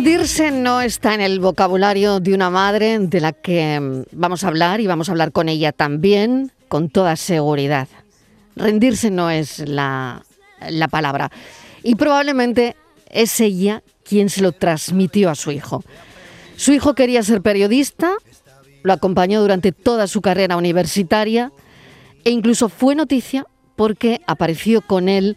Rendirse 0.00 0.50
no 0.50 0.80
está 0.80 1.12
en 1.12 1.20
el 1.20 1.40
vocabulario 1.40 2.20
de 2.20 2.32
una 2.32 2.48
madre 2.48 2.98
de 2.98 3.20
la 3.20 3.32
que 3.32 3.78
mm, 3.78 4.04
vamos 4.12 4.42
a 4.42 4.48
hablar 4.48 4.80
y 4.80 4.86
vamos 4.86 5.10
a 5.10 5.12
hablar 5.12 5.30
con 5.30 5.50
ella 5.50 5.72
también 5.72 6.52
con 6.68 6.88
toda 6.88 7.16
seguridad. 7.16 7.86
Rendirse 8.56 9.10
no 9.10 9.28
es 9.28 9.58
la, 9.58 10.24
la 10.70 10.88
palabra. 10.88 11.30
Y 11.82 11.96
probablemente 11.96 12.76
es 13.10 13.40
ella 13.40 13.82
quien 14.02 14.30
se 14.30 14.40
lo 14.40 14.52
transmitió 14.52 15.28
a 15.28 15.34
su 15.34 15.50
hijo. 15.50 15.84
Su 16.56 16.72
hijo 16.72 16.94
quería 16.94 17.22
ser 17.22 17.42
periodista, 17.42 18.14
lo 18.82 18.94
acompañó 18.94 19.42
durante 19.42 19.70
toda 19.70 20.06
su 20.06 20.22
carrera 20.22 20.56
universitaria 20.56 21.52
e 22.24 22.30
incluso 22.30 22.70
fue 22.70 22.94
noticia 22.94 23.46
porque 23.76 24.22
apareció 24.26 24.80
con 24.80 25.10
él 25.10 25.36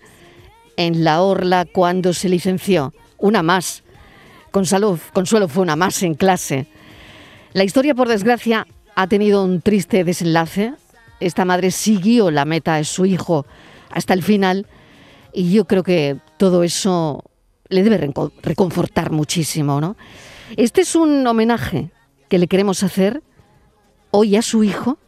en 0.78 1.04
la 1.04 1.22
orla 1.22 1.66
cuando 1.66 2.14
se 2.14 2.30
licenció. 2.30 2.94
Una 3.18 3.44
más. 3.44 3.83
Consuelo, 4.54 5.00
Consuelo 5.14 5.48
fue 5.48 5.64
una 5.64 5.76
más 5.76 6.04
en 6.04 6.14
clase. 6.14 6.68
La 7.54 7.64
historia, 7.64 7.96
por 7.96 8.08
desgracia, 8.08 8.68
ha 8.96 9.08
tenido 9.08 9.44
un 9.44 9.62
triste 9.62 10.04
desenlace. 10.04 10.76
Esta 11.20 11.44
madre 11.44 11.72
siguió 11.72 12.30
la 12.30 12.46
meta 12.46 12.76
de 12.76 12.84
su 12.84 13.08
hijo 13.08 13.48
hasta 13.90 14.14
el 14.14 14.22
final 14.22 14.68
y 15.34 15.52
yo 15.52 15.66
creo 15.66 15.82
que 15.82 16.18
todo 16.38 16.62
eso 16.64 17.24
le 17.68 17.82
debe 17.82 18.00
reco- 18.00 18.32
reconfortar 18.44 19.10
muchísimo, 19.12 19.82
¿no? 19.82 19.96
Este 20.56 20.82
es 20.82 20.94
un 20.96 21.26
homenaje 21.26 21.90
que 22.30 22.38
le 22.38 22.46
queremos 22.48 22.84
hacer 22.84 23.24
hoy 24.12 24.36
a 24.36 24.44
su 24.44 24.64
hijo, 24.64 25.00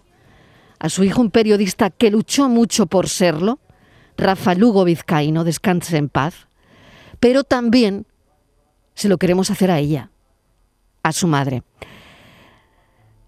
a 0.79 0.89
su 0.89 1.03
hijo 1.03 1.21
un 1.21 1.29
periodista 1.29 1.91
que 1.91 2.09
luchó 2.09 2.49
mucho 2.49 2.87
por 2.87 3.09
serlo, 3.09 3.59
Rafa 4.17 4.55
Lugo 4.55 4.85
Vizcaíno, 4.85 5.43
descanse 5.43 5.97
en 5.97 6.09
paz, 6.09 6.47
pero 7.19 7.43
también 7.43 8.07
se 8.95 9.09
lo 9.09 9.17
queremos 9.17 9.51
hacer 9.51 9.69
a 9.69 9.79
ella, 9.79 10.09
a 11.03 11.11
su 11.11 11.27
madre. 11.27 11.63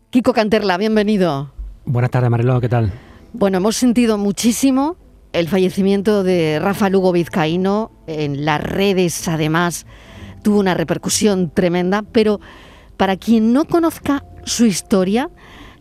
Kiko 0.09 0.33
Canterla, 0.33 0.77
bienvenido. 0.77 1.51
Buenas 1.85 2.11
tardes, 2.11 2.29
Mariló, 2.29 2.59
¿qué 2.59 2.69
tal? 2.69 2.91
Bueno, 3.33 3.57
hemos 3.57 3.75
sentido 3.75 4.17
muchísimo 4.17 4.95
el 5.33 5.47
fallecimiento 5.47 6.23
de 6.23 6.59
Rafa 6.59 6.89
Lugo 6.89 7.11
Vizcaíno. 7.11 7.91
En 8.07 8.45
las 8.45 8.61
redes, 8.61 9.27
además, 9.27 9.85
tuvo 10.43 10.59
una 10.59 10.73
repercusión 10.73 11.51
tremenda. 11.51 12.01
Pero 12.01 12.39
para 12.95 13.17
quien 13.17 13.53
no 13.53 13.65
conozca 13.65 14.25
su 14.43 14.65
historia, 14.65 15.29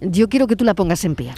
yo 0.01 0.29
quiero 0.29 0.47
que 0.47 0.57
tú 0.57 0.65
la 0.65 0.75
pongas 0.75 1.05
en 1.05 1.15
pie. 1.15 1.33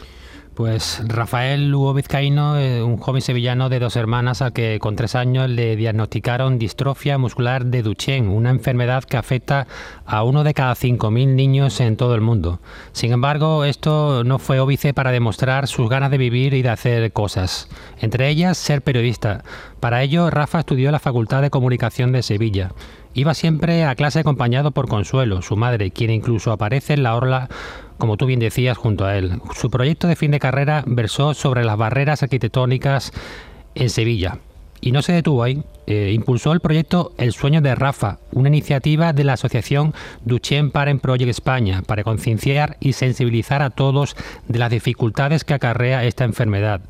Pues 0.59 1.01
Rafael 1.07 1.71
Lugo 1.71 1.95
Vizcaíno, 1.95 2.59
eh, 2.59 2.83
un 2.83 2.97
joven 2.97 3.23
sevillano 3.23 3.69
de 3.69 3.79
dos 3.79 3.95
hermanas 3.95 4.43
al 4.43 4.53
que 4.53 4.81
con 4.81 4.97
tres 4.97 5.15
años 5.15 5.49
le 5.49 5.77
diagnosticaron 5.77 6.59
distrofia 6.59 7.17
muscular 7.17 7.67
de 7.67 7.85
Duchenne, 7.85 8.29
una 8.29 8.51
enfermedad 8.51 9.05
que 9.05 9.17
afecta 9.17 9.69
a 10.05 10.25
uno 10.25 10.43
de 10.43 10.55
cada 10.55 10.75
5.000 10.75 11.37
niños 11.37 11.79
en 11.81 11.97
todo 11.97 12.17
el 12.17 12.23
mundo. 12.23 12.59
Sin 12.91 13.13
embargo, 13.13 13.65
esto 13.65 14.25
no 14.25 14.41
fue 14.41 14.59
óbice 14.59 14.93
para 14.93 15.13
demostrar 15.13 15.69
sus 15.69 15.89
ganas 15.89 16.11
de 16.11 16.19
vivir 16.19 16.55
y 16.55 16.63
de 16.63 16.71
hacer 16.71 17.13
cosas, 17.13 17.69
entre 18.01 18.29
ellas 18.29 18.59
ser 18.59 18.83
periodista. 18.83 19.45
Para 19.79 20.03
ello, 20.03 20.29
Rafa 20.29 20.59
estudió 20.59 20.89
en 20.89 20.93
la 20.93 20.99
Facultad 20.99 21.41
de 21.41 21.51
Comunicación 21.51 22.11
de 22.11 22.25
Sevilla. 22.25 22.73
Iba 23.19 23.35
siempre 23.35 23.83
a 23.83 23.97
clase 23.97 24.21
acompañado 24.21 24.71
por 24.71 24.87
Consuelo, 24.87 25.43
su 25.43 25.57
madre, 25.57 25.91
quien 25.91 26.13
incluso 26.13 26.53
aparece 26.53 26.95
en 26.95 27.03
la 27.03 27.17
orla 27.17 27.49
como 27.97 28.17
tú 28.17 28.27
bien 28.27 28.39
decías, 28.39 28.79
junto 28.79 29.07
a 29.07 29.19
él. 29.19 29.41
Su 29.57 29.71
proyecto 29.71 30.07
de 30.07 30.15
fin 30.15 30.31
de 30.31 30.39
carrera 30.39 30.85
versó 30.87 31.35
sobre 31.35 31.65
las 31.65 31.77
barreras 31.77 32.23
arquitectónicas 32.23 33.11
en 33.75 33.91
Sevilla. 33.91 34.39
Y 34.81 34.93
no 34.93 35.03
se 35.03 35.13
detuvo 35.15 35.43
ahí. 35.43 35.65
Eh, 35.89 36.13
impulsó 36.15 36.53
el 36.53 36.61
proyecto 36.61 37.11
El 37.19 37.33
sueño 37.33 37.61
de 37.61 37.75
Rafa, 37.75 38.19
una 38.31 38.51
iniciativa 38.51 39.13
de 39.13 39.25
la 39.25 39.33
asociación 39.33 39.95
Duchenne 40.25 40.71
Parent 40.71 41.03
Project 41.03 41.31
España 41.31 41.83
para 41.85 42.05
concienciar 42.05 42.77
y 42.79 42.93
sensibilizar 42.93 43.63
a 43.63 43.71
todos 43.71 44.15
de 44.47 44.61
las 44.61 44.71
dificultades 44.71 45.43
que 45.43 45.55
acarrea 45.55 46.05
esta 46.05 46.23
enfermedad. 46.23 46.83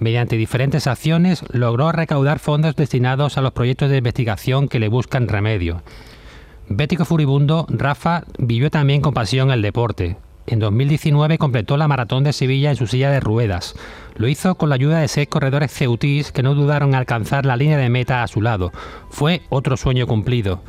Mediante 0.00 0.36
diferentes 0.36 0.86
acciones 0.86 1.44
logró 1.52 1.90
recaudar 1.90 2.38
fondos 2.38 2.76
destinados 2.76 3.36
a 3.36 3.40
los 3.40 3.52
proyectos 3.52 3.90
de 3.90 3.98
investigación 3.98 4.68
que 4.68 4.78
le 4.78 4.88
buscan 4.88 5.28
remedio. 5.28 5.82
Bético 6.68 7.04
furibundo, 7.04 7.66
Rafa 7.68 8.24
vivió 8.38 8.70
también 8.70 9.00
con 9.00 9.14
pasión 9.14 9.50
el 9.50 9.62
deporte. 9.62 10.16
En 10.46 10.60
2019 10.60 11.36
completó 11.36 11.76
la 11.76 11.88
maratón 11.88 12.24
de 12.24 12.32
Sevilla 12.32 12.70
en 12.70 12.76
su 12.76 12.86
silla 12.86 13.10
de 13.10 13.20
ruedas. 13.20 13.74
Lo 14.16 14.28
hizo 14.28 14.54
con 14.54 14.68
la 14.70 14.76
ayuda 14.76 14.98
de 15.00 15.08
seis 15.08 15.28
corredores 15.28 15.72
ceutís 15.72 16.32
que 16.32 16.42
no 16.42 16.54
dudaron 16.54 16.90
en 16.90 16.94
alcanzar 16.94 17.44
la 17.44 17.56
línea 17.56 17.76
de 17.76 17.90
meta 17.90 18.22
a 18.22 18.28
su 18.28 18.40
lado. 18.40 18.72
Fue 19.10 19.42
otro 19.50 19.76
sueño 19.76 20.06
cumplido. 20.06 20.62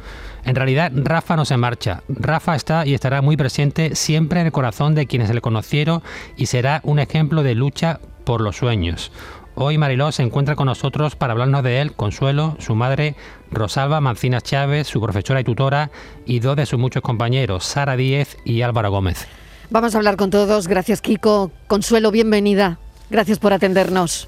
En 0.43 0.55
realidad, 0.55 0.91
Rafa 0.93 1.35
no 1.35 1.45
se 1.45 1.55
marcha. 1.55 2.03
Rafa 2.09 2.55
está 2.55 2.85
y 2.85 2.93
estará 2.93 3.21
muy 3.21 3.37
presente 3.37 3.95
siempre 3.95 4.41
en 4.41 4.47
el 4.47 4.51
corazón 4.51 4.95
de 4.95 5.05
quienes 5.05 5.33
le 5.33 5.41
conocieron 5.41 6.01
y 6.35 6.47
será 6.47 6.81
un 6.83 6.99
ejemplo 6.99 7.43
de 7.43 7.55
lucha 7.55 7.99
por 8.29 8.41
los 8.41 8.57
sueños. 8.57 9.11
Hoy 9.55 9.79
Mariló 9.79 10.11
se 10.11 10.21
encuentra 10.21 10.55
con 10.55 10.67
nosotros 10.67 11.15
para 11.15 11.31
hablarnos 11.31 11.63
de 11.63 11.81
él, 11.81 11.93
Consuelo, 11.93 12.55
su 12.59 12.75
madre, 12.75 13.15
Rosalba 13.49 14.01
Mancinas 14.01 14.43
Chávez, 14.43 14.85
su 14.85 15.01
profesora 15.01 15.39
y 15.39 15.43
tutora, 15.43 15.89
y 16.27 16.39
dos 16.39 16.55
de 16.55 16.67
sus 16.67 16.77
muchos 16.77 17.01
compañeros, 17.01 17.65
Sara 17.65 17.95
Díez 17.95 18.37
y 18.45 18.61
Álvaro 18.61 18.91
Gómez. 18.91 19.25
Vamos 19.71 19.95
a 19.95 19.97
hablar 19.97 20.15
con 20.15 20.29
todos. 20.29 20.67
Gracias, 20.67 21.01
Kiko. 21.01 21.49
Consuelo, 21.65 22.11
bienvenida. 22.11 22.77
Gracias 23.09 23.39
por 23.39 23.51
atendernos. 23.51 24.27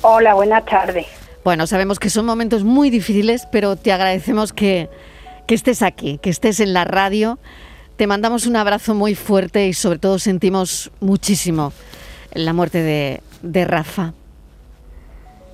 Hola, 0.00 0.32
buenas 0.32 0.64
tardes. 0.64 1.04
Bueno, 1.44 1.66
sabemos 1.66 1.98
que 1.98 2.08
son 2.08 2.24
momentos 2.24 2.64
muy 2.64 2.88
difíciles, 2.88 3.46
pero 3.52 3.76
te 3.76 3.92
agradecemos 3.92 4.54
que, 4.54 4.88
que 5.46 5.54
estés 5.54 5.82
aquí, 5.82 6.16
que 6.22 6.30
estés 6.30 6.58
en 6.58 6.72
la 6.72 6.86
radio. 6.86 7.38
Te 7.96 8.06
mandamos 8.06 8.46
un 8.46 8.56
abrazo 8.56 8.94
muy 8.94 9.14
fuerte 9.14 9.66
y 9.66 9.74
sobre 9.74 9.98
todo 9.98 10.18
sentimos 10.18 10.90
muchísimo 11.00 11.74
la 12.34 12.52
muerte 12.52 12.82
de, 12.82 13.20
de 13.42 13.64
Rafa. 13.64 14.12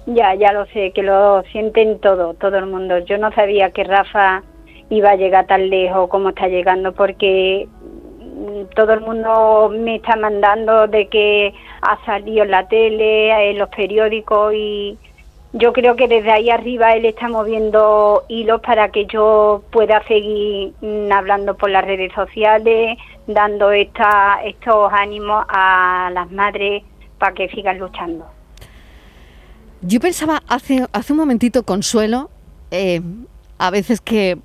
Ya, 0.07 0.35
ya 0.35 0.53
lo 0.53 0.67
sé, 0.67 0.93
que 0.93 1.03
lo 1.03 1.43
sienten 1.51 1.99
todo, 1.99 2.35
todo 2.35 2.59
el 2.59 2.67
mundo. 2.67 2.99
Yo 2.99 3.19
no 3.19 3.33
sabía 3.33 3.71
que 3.71 3.83
Rafa 3.83 4.43
iba 4.89 5.11
a 5.11 5.17
llegar 5.17 5.47
tan 5.47 5.69
lejos 5.69 6.09
como 6.09 6.29
está 6.29 6.47
llegando 6.49 6.93
porque 6.93 7.67
mm, 8.21 8.75
todo 8.75 8.93
el 8.93 9.01
mundo 9.01 9.73
me 9.77 9.97
está 9.97 10.15
mandando 10.17 10.87
de 10.87 11.09
que 11.09 11.53
ha 11.83 12.05
salido 12.05 12.45
en 12.45 12.53
la 12.53 12.69
tele, 12.69 13.51
en 13.51 13.59
los 13.59 13.69
periódicos 13.71 14.55
y 14.55 14.97
yo 15.53 15.73
creo 15.73 15.97
que 15.97 16.09
desde 16.09 16.31
ahí 16.31 16.51
arriba 16.51 16.95
él 16.95 17.05
está 17.05 17.29
moviendo 17.29 18.25
hilos 18.29 18.61
para 18.61 18.91
que 18.91 19.07
yo 19.07 19.63
pueda 19.71 20.03
seguir 20.07 20.73
mm, 20.81 21.11
hablando 21.13 21.57
por 21.57 21.71
las 21.71 21.85
redes 21.85 22.13
sociales, 22.15 22.99
dando 23.27 23.71
esta, 23.71 24.41
estos 24.45 24.93
ánimos 24.93 25.45
a 25.49 26.11
las 26.13 26.31
madres 26.31 26.83
para 27.19 27.35
que 27.35 27.49
sigan 27.49 27.79
luchando. 27.79 28.27
Yo 29.83 30.01
pensaba 30.01 30.43
hace, 30.49 30.85
hace 30.93 31.13
un 31.13 31.19
momentito, 31.19 31.63
Consuelo, 31.63 32.31
eh, 32.71 33.01
a 33.59 33.71
veces 33.71 34.01
que 34.01 34.39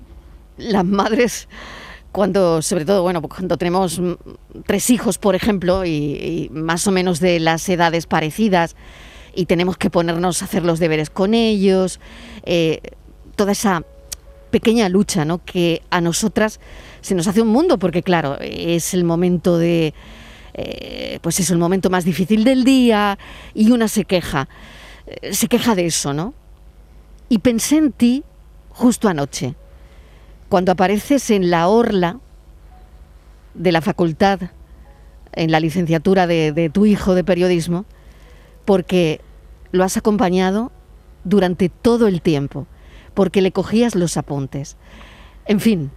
las 0.56 0.84
madres, 0.84 1.48
cuando, 2.12 2.62
sobre 2.62 2.84
todo, 2.84 3.02
bueno, 3.02 3.20
pues 3.20 3.34
cuando 3.34 3.56
tenemos 3.56 3.98
mm, 3.98 4.12
tres 4.66 4.88
hijos, 4.90 5.18
por 5.18 5.34
ejemplo, 5.34 5.84
y, 5.84 5.90
y 5.90 6.48
más 6.52 6.86
o 6.86 6.92
menos 6.92 7.18
de 7.20 7.40
las 7.40 7.68
edades 7.68 8.06
parecidas, 8.06 8.76
y 9.34 9.46
tenemos 9.46 9.76
que 9.76 9.90
ponernos 9.90 10.42
a 10.42 10.44
hacer 10.44 10.64
los 10.64 10.78
deberes 10.78 11.10
con 11.10 11.34
ellos, 11.34 12.00
eh, 12.44 12.80
toda 13.36 13.52
esa 13.52 13.84
pequeña 14.50 14.88
lucha, 14.88 15.24
¿no? 15.24 15.44
Que 15.44 15.82
a 15.90 16.00
nosotras 16.00 16.60
se 17.00 17.14
nos 17.14 17.26
hace 17.26 17.40
un 17.42 17.48
mundo, 17.48 17.78
porque 17.78 18.02
claro, 18.02 18.38
es 18.40 18.94
el 18.94 19.04
momento 19.04 19.58
de, 19.58 19.94
eh, 20.54 21.18
pues 21.22 21.40
es 21.40 21.50
el 21.50 21.58
momento 21.58 21.90
más 21.90 22.04
difícil 22.04 22.44
del 22.44 22.64
día 22.64 23.18
y 23.54 23.70
una 23.70 23.88
se 23.88 24.04
queja, 24.04 24.48
eh, 25.06 25.32
se 25.32 25.48
queja 25.48 25.74
de 25.74 25.86
eso, 25.86 26.12
¿no? 26.12 26.34
Y 27.28 27.38
pensé 27.38 27.78
en 27.78 27.92
ti 27.92 28.24
justo 28.70 29.08
anoche, 29.08 29.54
cuando 30.48 30.72
apareces 30.72 31.30
en 31.30 31.50
la 31.50 31.68
orla 31.68 32.20
de 33.54 33.72
la 33.72 33.80
facultad, 33.80 34.40
en 35.32 35.50
la 35.50 35.60
licenciatura 35.60 36.26
de, 36.26 36.52
de 36.52 36.68
tu 36.68 36.84
hijo 36.84 37.14
de 37.14 37.24
periodismo, 37.24 37.86
porque 38.64 39.20
lo 39.70 39.84
has 39.84 39.96
acompañado 39.96 40.72
durante 41.24 41.68
todo 41.68 42.08
el 42.08 42.22
tiempo, 42.22 42.66
porque 43.14 43.42
le 43.42 43.52
cogías 43.52 43.94
los 43.94 44.16
apuntes. 44.16 44.76
En 45.46 45.60
fin, 45.60 45.90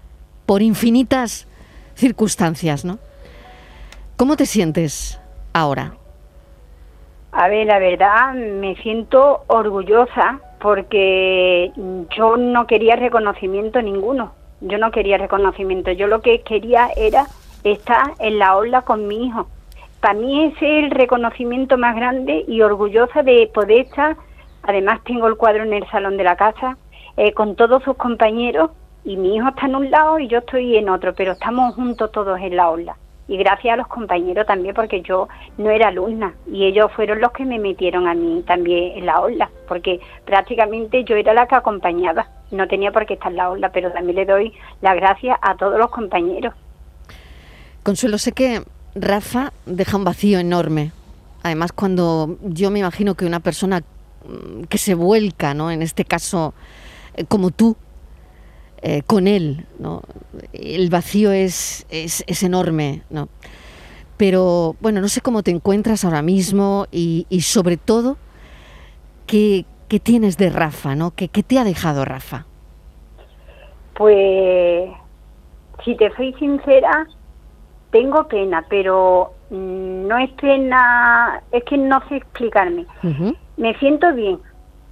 por 0.45 0.61
infinitas 0.61 1.47
circunstancias, 1.95 2.85
¿no? 2.85 2.99
¿Cómo 4.17 4.37
te 4.37 4.45
sientes 4.45 5.19
ahora? 5.53 5.93
A 7.31 7.49
ver, 7.49 7.67
la 7.67 7.79
verdad, 7.79 8.33
me 8.33 8.75
siento 8.77 9.43
orgullosa 9.47 10.39
porque 10.61 11.71
yo 12.15 12.37
no 12.37 12.65
quería 12.65 12.95
reconocimiento 12.95 13.81
ninguno. 13.81 14.31
Yo 14.61 14.77
no 14.77 14.91
quería 14.91 15.17
reconocimiento. 15.17 15.91
Yo 15.91 16.07
lo 16.07 16.21
que 16.21 16.41
quería 16.41 16.89
era 16.95 17.27
estar 17.63 18.13
en 18.19 18.39
la 18.39 18.55
ola 18.55 18.83
con 18.83 19.07
mi 19.07 19.25
hijo. 19.25 19.47
Para 20.05 20.19
mí 20.19 20.43
es 20.43 20.53
el 20.61 20.91
reconocimiento 20.91 21.79
más 21.79 21.95
grande 21.95 22.45
y 22.47 22.61
orgullosa 22.61 23.23
de 23.23 23.49
poder 23.51 23.87
estar. 23.87 24.15
Además, 24.61 24.99
tengo 25.03 25.25
el 25.25 25.35
cuadro 25.35 25.63
en 25.63 25.73
el 25.73 25.89
salón 25.89 26.15
de 26.15 26.23
la 26.23 26.35
casa 26.35 26.77
eh, 27.17 27.33
con 27.33 27.55
todos 27.55 27.81
sus 27.81 27.97
compañeros 27.97 28.69
y 29.03 29.17
mi 29.17 29.35
hijo 29.35 29.47
está 29.47 29.65
en 29.65 29.75
un 29.75 29.89
lado 29.89 30.19
y 30.19 30.27
yo 30.27 30.37
estoy 30.37 30.77
en 30.77 30.89
otro, 30.89 31.15
pero 31.15 31.31
estamos 31.31 31.73
juntos 31.73 32.11
todos 32.11 32.39
en 32.39 32.55
la 32.55 32.69
ola 32.69 32.95
y 33.27 33.35
gracias 33.37 33.73
a 33.73 33.77
los 33.77 33.87
compañeros 33.87 34.45
también 34.45 34.75
porque 34.75 35.01
yo 35.01 35.27
no 35.57 35.71
era 35.71 35.87
alumna 35.87 36.35
y 36.45 36.65
ellos 36.65 36.91
fueron 36.95 37.19
los 37.19 37.31
que 37.31 37.43
me 37.43 37.57
metieron 37.57 38.07
a 38.07 38.13
mí 38.13 38.43
también 38.45 38.99
en 38.99 39.07
la 39.07 39.19
ola 39.21 39.49
porque 39.67 39.99
prácticamente 40.23 41.03
yo 41.03 41.15
era 41.15 41.33
la 41.33 41.47
que 41.47 41.55
acompañaba 41.55 42.27
no 42.51 42.67
tenía 42.67 42.91
por 42.91 43.07
qué 43.07 43.15
estar 43.15 43.31
en 43.31 43.37
la 43.37 43.49
ola 43.49 43.71
pero 43.71 43.91
también 43.91 44.17
le 44.17 44.25
doy 44.27 44.53
las 44.81 44.95
gracias 44.95 45.39
a 45.41 45.55
todos 45.55 45.79
los 45.79 45.89
compañeros 45.89 46.53
Consuelo 47.81 48.19
sé 48.19 48.31
que 48.31 48.61
Rafa 48.95 49.53
deja 49.65 49.97
un 49.97 50.03
vacío 50.03 50.39
enorme 50.39 50.91
además 51.43 51.71
cuando 51.73 52.37
yo 52.41 52.71
me 52.71 52.79
imagino 52.79 53.15
que 53.15 53.25
una 53.25 53.39
persona 53.39 53.81
mm, 53.81 54.63
que 54.63 54.77
se 54.77 54.95
vuelca 54.95 55.53
no 55.53 55.69
en 55.69 55.81
este 55.81 56.05
caso 56.05 56.53
eh, 57.15 57.25
como 57.25 57.51
tú 57.51 57.75
eh, 58.87 59.01
con 59.01 59.27
él. 59.27 59.65
¿no? 59.79 60.03
El 60.53 60.91
vacío 60.91 61.31
es, 61.31 61.87
es, 61.89 62.43
enorme. 62.43 63.01
¿no? 63.09 63.29
Pero 64.15 64.75
bueno, 64.79 65.01
no 65.01 65.07
sé 65.07 65.21
cómo 65.21 65.41
te 65.41 65.49
encuentras 65.49 66.05
ahora 66.05 66.21
mismo 66.21 66.85
y, 66.91 67.25
sobre 67.41 67.77
todo, 67.77 68.17
¿qué, 69.25 69.65
¿qué, 69.87 69.99
tienes 69.99 70.37
de 70.37 70.51
Rafa? 70.51 70.93
¿no? 70.93 71.11
¿Qué, 71.15 71.29
¿Qué 71.29 71.41
te 71.41 71.57
ha 71.57 71.63
dejado 71.63 72.05
Rafa? 72.05 72.45
Pues, 73.95 74.89
si 75.83 75.95
te 75.95 76.15
soy 76.15 76.33
sincera, 76.33 77.07
tengo 77.95 78.27
pena, 78.27 78.65
pero 78.69 79.31
mm, 79.51 80.07
no 80.07 80.17
es 80.17 80.29
pena, 80.31 81.41
es 81.49 81.63
que 81.63 81.77
no 81.77 82.05
sé 82.09 82.17
explicarme. 82.17 82.85
Me 83.55 83.73
siento 83.75 84.13
bien, 84.13 84.37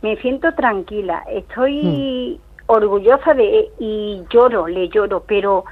me 0.01 0.15
siento 0.21 0.53
tranquila, 0.53 1.21
estoy 1.29 2.39
mm. 2.39 2.61
orgullosa 2.67 3.33
de 3.33 3.67
y 3.77 4.23
lloro, 4.29 4.67
le 4.67 4.87
lloro, 4.87 5.21
pero 5.27 5.65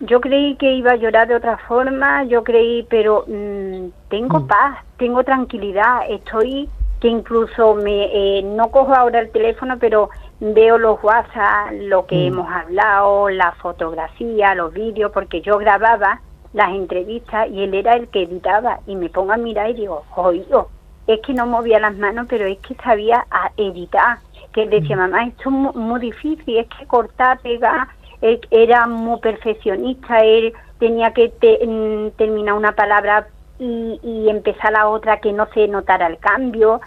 yo 0.00 0.22
creí 0.22 0.56
que 0.56 0.72
iba 0.72 0.92
a 0.92 0.96
llorar 0.96 1.28
de 1.28 1.34
otra 1.34 1.58
forma, 1.68 2.24
yo 2.24 2.42
creí, 2.44 2.86
pero 2.88 3.26
mm, 3.28 3.88
tengo 4.08 4.46
paz, 4.46 4.78
tengo 4.96 5.22
tranquilidad, 5.22 6.08
estoy 6.08 6.66
que 6.98 7.08
incluso 7.08 7.74
me 7.74 8.38
eh, 8.38 8.42
no 8.42 8.70
cojo 8.70 8.94
ahora 8.94 9.20
el 9.20 9.30
teléfono, 9.32 9.78
pero 9.78 10.08
veo 10.40 10.78
los 10.78 11.02
WhatsApp, 11.02 11.72
lo 11.72 12.06
que 12.06 12.26
hemos 12.26 12.50
hablado, 12.50 13.28
la 13.28 13.52
fotografía, 13.52 14.54
los 14.54 14.72
vídeos, 14.72 15.10
porque 15.12 15.42
yo 15.42 15.58
grababa 15.58 16.20
las 16.52 16.70
entrevistas 16.70 17.48
y 17.50 17.62
él 17.62 17.74
era 17.74 17.94
el 17.94 18.08
que 18.08 18.22
editaba 18.22 18.80
y 18.86 18.96
me 18.96 19.08
pongo 19.08 19.32
a 19.32 19.36
mirar 19.36 19.70
y 19.70 19.74
digo, 19.74 20.04
oído, 20.16 20.68
es 21.06 21.20
que 21.20 21.34
no 21.34 21.46
movía 21.46 21.80
las 21.80 21.96
manos, 21.96 22.26
pero 22.28 22.46
es 22.46 22.58
que 22.58 22.74
sabía 22.76 23.24
a 23.30 23.50
editar 23.56 24.18
que 24.52 24.62
él 24.62 24.70
decía, 24.70 24.96
mamá, 24.96 25.26
esto 25.26 25.48
es 25.48 25.76
muy, 25.76 26.00
difícil, 26.00 26.58
es 26.58 26.66
que 26.68 26.86
cortar, 26.86 27.38
pegar, 27.40 27.88
era 28.50 28.86
muy 28.86 29.18
perfeccionista, 29.20 30.20
él 30.20 30.52
tenía 30.78 31.12
que 31.12 31.32
mm, 31.66 32.16
terminar 32.16 32.54
una 32.54 32.72
palabra 32.72 33.28
y, 33.58 34.28
empezar 34.28 34.72
la 34.72 34.88
otra 34.88 35.20
que 35.20 35.32
no 35.32 35.46
se 35.52 35.68
notara 35.68 36.06
el 36.06 36.18
cambio. 36.18 36.80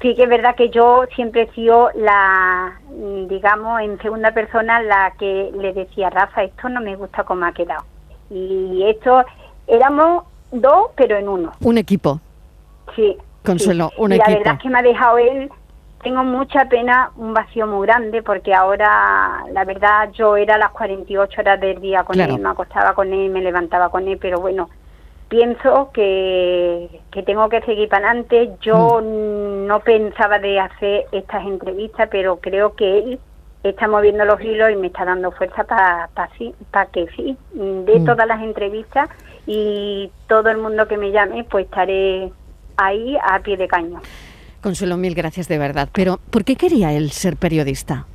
Sí 0.00 0.14
que 0.14 0.24
es 0.24 0.28
verdad 0.28 0.54
que 0.56 0.70
yo 0.70 1.04
siempre 1.14 1.42
he 1.42 1.52
sido 1.52 1.90
la, 1.94 2.78
mm, 2.90 3.26
digamos, 3.28 3.80
en 3.80 3.98
segunda 4.00 4.32
persona 4.32 4.82
la 4.82 5.12
que 5.18 5.50
le 5.56 5.72
decía, 5.72 6.10
Rafa, 6.10 6.44
esto 6.44 6.68
no 6.68 6.80
me 6.80 6.96
gusta 6.96 7.24
como 7.24 7.44
ha 7.44 7.52
quedado. 7.52 7.84
Y 8.32 8.84
esto, 8.88 9.24
éramos 9.66 10.24
dos, 10.50 10.90
pero 10.96 11.16
en 11.16 11.28
uno. 11.28 11.52
Un 11.60 11.78
equipo. 11.78 12.20
Sí. 12.96 13.16
Consuelo, 13.44 13.90
un 13.98 14.12
y 14.12 14.16
equipo. 14.16 14.30
La 14.30 14.36
verdad 14.38 14.54
es 14.54 14.62
que 14.62 14.68
me 14.68 14.78
ha 14.78 14.82
dejado 14.82 15.18
él 15.18 15.50
tengo 16.02 16.24
mucha 16.24 16.64
pena, 16.68 17.12
un 17.16 17.32
vacío 17.32 17.66
muy 17.66 17.86
grande, 17.86 18.22
porque 18.22 18.52
ahora, 18.52 19.44
la 19.52 19.64
verdad, 19.64 20.10
yo 20.12 20.36
era 20.36 20.58
las 20.58 20.70
48 20.70 21.40
horas 21.40 21.60
del 21.60 21.80
día 21.80 22.02
con 22.02 22.18
él, 22.18 22.38
me 22.38 22.48
acostaba 22.48 22.92
con 22.94 23.12
él, 23.12 23.30
me 23.30 23.40
levantaba 23.40 23.88
con 23.88 24.08
él, 24.08 24.18
pero 24.20 24.40
bueno, 24.40 24.68
pienso 25.28 25.90
que, 25.94 27.00
que 27.12 27.22
tengo 27.22 27.48
que 27.48 27.60
seguir 27.62 27.88
para 27.88 28.10
adelante. 28.10 28.50
Yo 28.60 29.00
mm. 29.00 29.66
no 29.66 29.80
pensaba 29.80 30.40
de 30.40 30.58
hacer 30.58 31.06
estas 31.12 31.46
entrevistas, 31.46 32.08
pero 32.10 32.36
creo 32.36 32.74
que 32.74 32.98
él 32.98 33.20
está 33.62 33.88
moviendo 33.88 34.24
los 34.24 34.40
hilos 34.40 34.70
y 34.72 34.76
me 34.76 34.88
está 34.88 35.04
dando 35.04 35.30
fuerza 35.32 35.64
para 35.64 36.08
para 36.70 36.86
que 36.90 37.06
sí, 37.16 37.36
de 37.52 38.00
mm. 38.00 38.04
todas 38.04 38.26
las 38.26 38.42
entrevistas 38.42 39.08
y 39.46 40.10
todo 40.28 40.50
el 40.50 40.58
mundo 40.58 40.86
que 40.88 40.96
me 40.96 41.10
llame, 41.10 41.44
pues 41.44 41.66
estaré 41.66 42.32
ahí 42.76 43.16
a 43.22 43.38
pie 43.40 43.56
de 43.56 43.68
caño. 43.68 44.00
Consuelo, 44.60 44.96
mil 44.96 45.14
gracias 45.14 45.48
de 45.48 45.58
verdad. 45.58 45.88
Pero, 45.92 46.20
¿por 46.30 46.44
qué 46.44 46.56
quería 46.56 46.92
él 46.92 47.10
ser 47.10 47.36
periodista? 47.36 48.06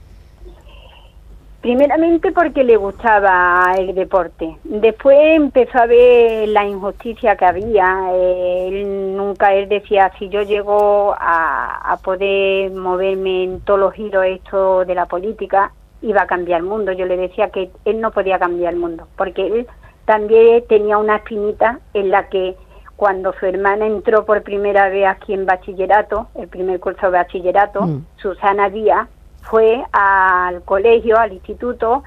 Primeramente 1.67 2.31
porque 2.31 2.63
le 2.63 2.77
gustaba 2.77 3.73
el 3.77 3.93
deporte. 3.93 4.55
Después 4.63 5.17
empezó 5.35 5.79
a 5.79 5.85
ver 5.85 6.47
la 6.47 6.65
injusticia 6.65 7.35
que 7.35 7.43
había. 7.43 8.09
Él 8.13 9.17
nunca, 9.17 9.53
él 9.53 9.67
decía, 9.67 10.13
si 10.17 10.29
yo 10.29 10.43
llego 10.43 11.13
a, 11.19 11.99
poder 12.05 12.71
moverme 12.71 13.43
en 13.43 13.59
todos 13.59 13.81
los 13.81 13.93
giros 13.95 14.23
esto 14.27 14.85
de 14.85 14.95
la 14.95 15.07
política, 15.07 15.73
iba 16.01 16.21
a 16.21 16.25
cambiar 16.25 16.61
el 16.61 16.67
mundo. 16.67 16.93
Yo 16.93 17.05
le 17.05 17.17
decía 17.17 17.49
que 17.49 17.69
él 17.83 17.99
no 17.99 18.11
podía 18.11 18.39
cambiar 18.39 18.73
el 18.73 18.79
mundo, 18.79 19.09
porque 19.17 19.45
él 19.45 19.67
también 20.05 20.63
tenía 20.69 20.97
una 20.97 21.17
espinita 21.17 21.81
en 21.93 22.11
la 22.11 22.29
que 22.29 22.55
cuando 22.95 23.33
su 23.33 23.45
hermana 23.45 23.87
entró 23.87 24.23
por 24.23 24.41
primera 24.41 24.87
vez 24.87 25.05
aquí 25.05 25.33
en 25.33 25.45
bachillerato, 25.45 26.29
el 26.35 26.47
primer 26.47 26.79
curso 26.79 27.07
de 27.07 27.17
bachillerato, 27.17 27.81
mm. 27.81 28.05
Susana 28.21 28.69
Díaz 28.69 29.09
fue 29.49 29.83
al 29.91 30.63
colegio, 30.63 31.17
al 31.17 31.33
instituto, 31.33 32.03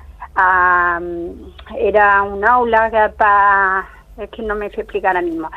era 1.77 2.23
un 2.23 2.45
aula 2.45 3.13
para, 3.17 3.89
es 4.17 4.31
que 4.31 4.43
no 4.43 4.55
me 4.55 4.71
sé 4.71 4.83
explicar 4.83 5.17
ahora 5.17 5.27
mismo. 5.27 5.51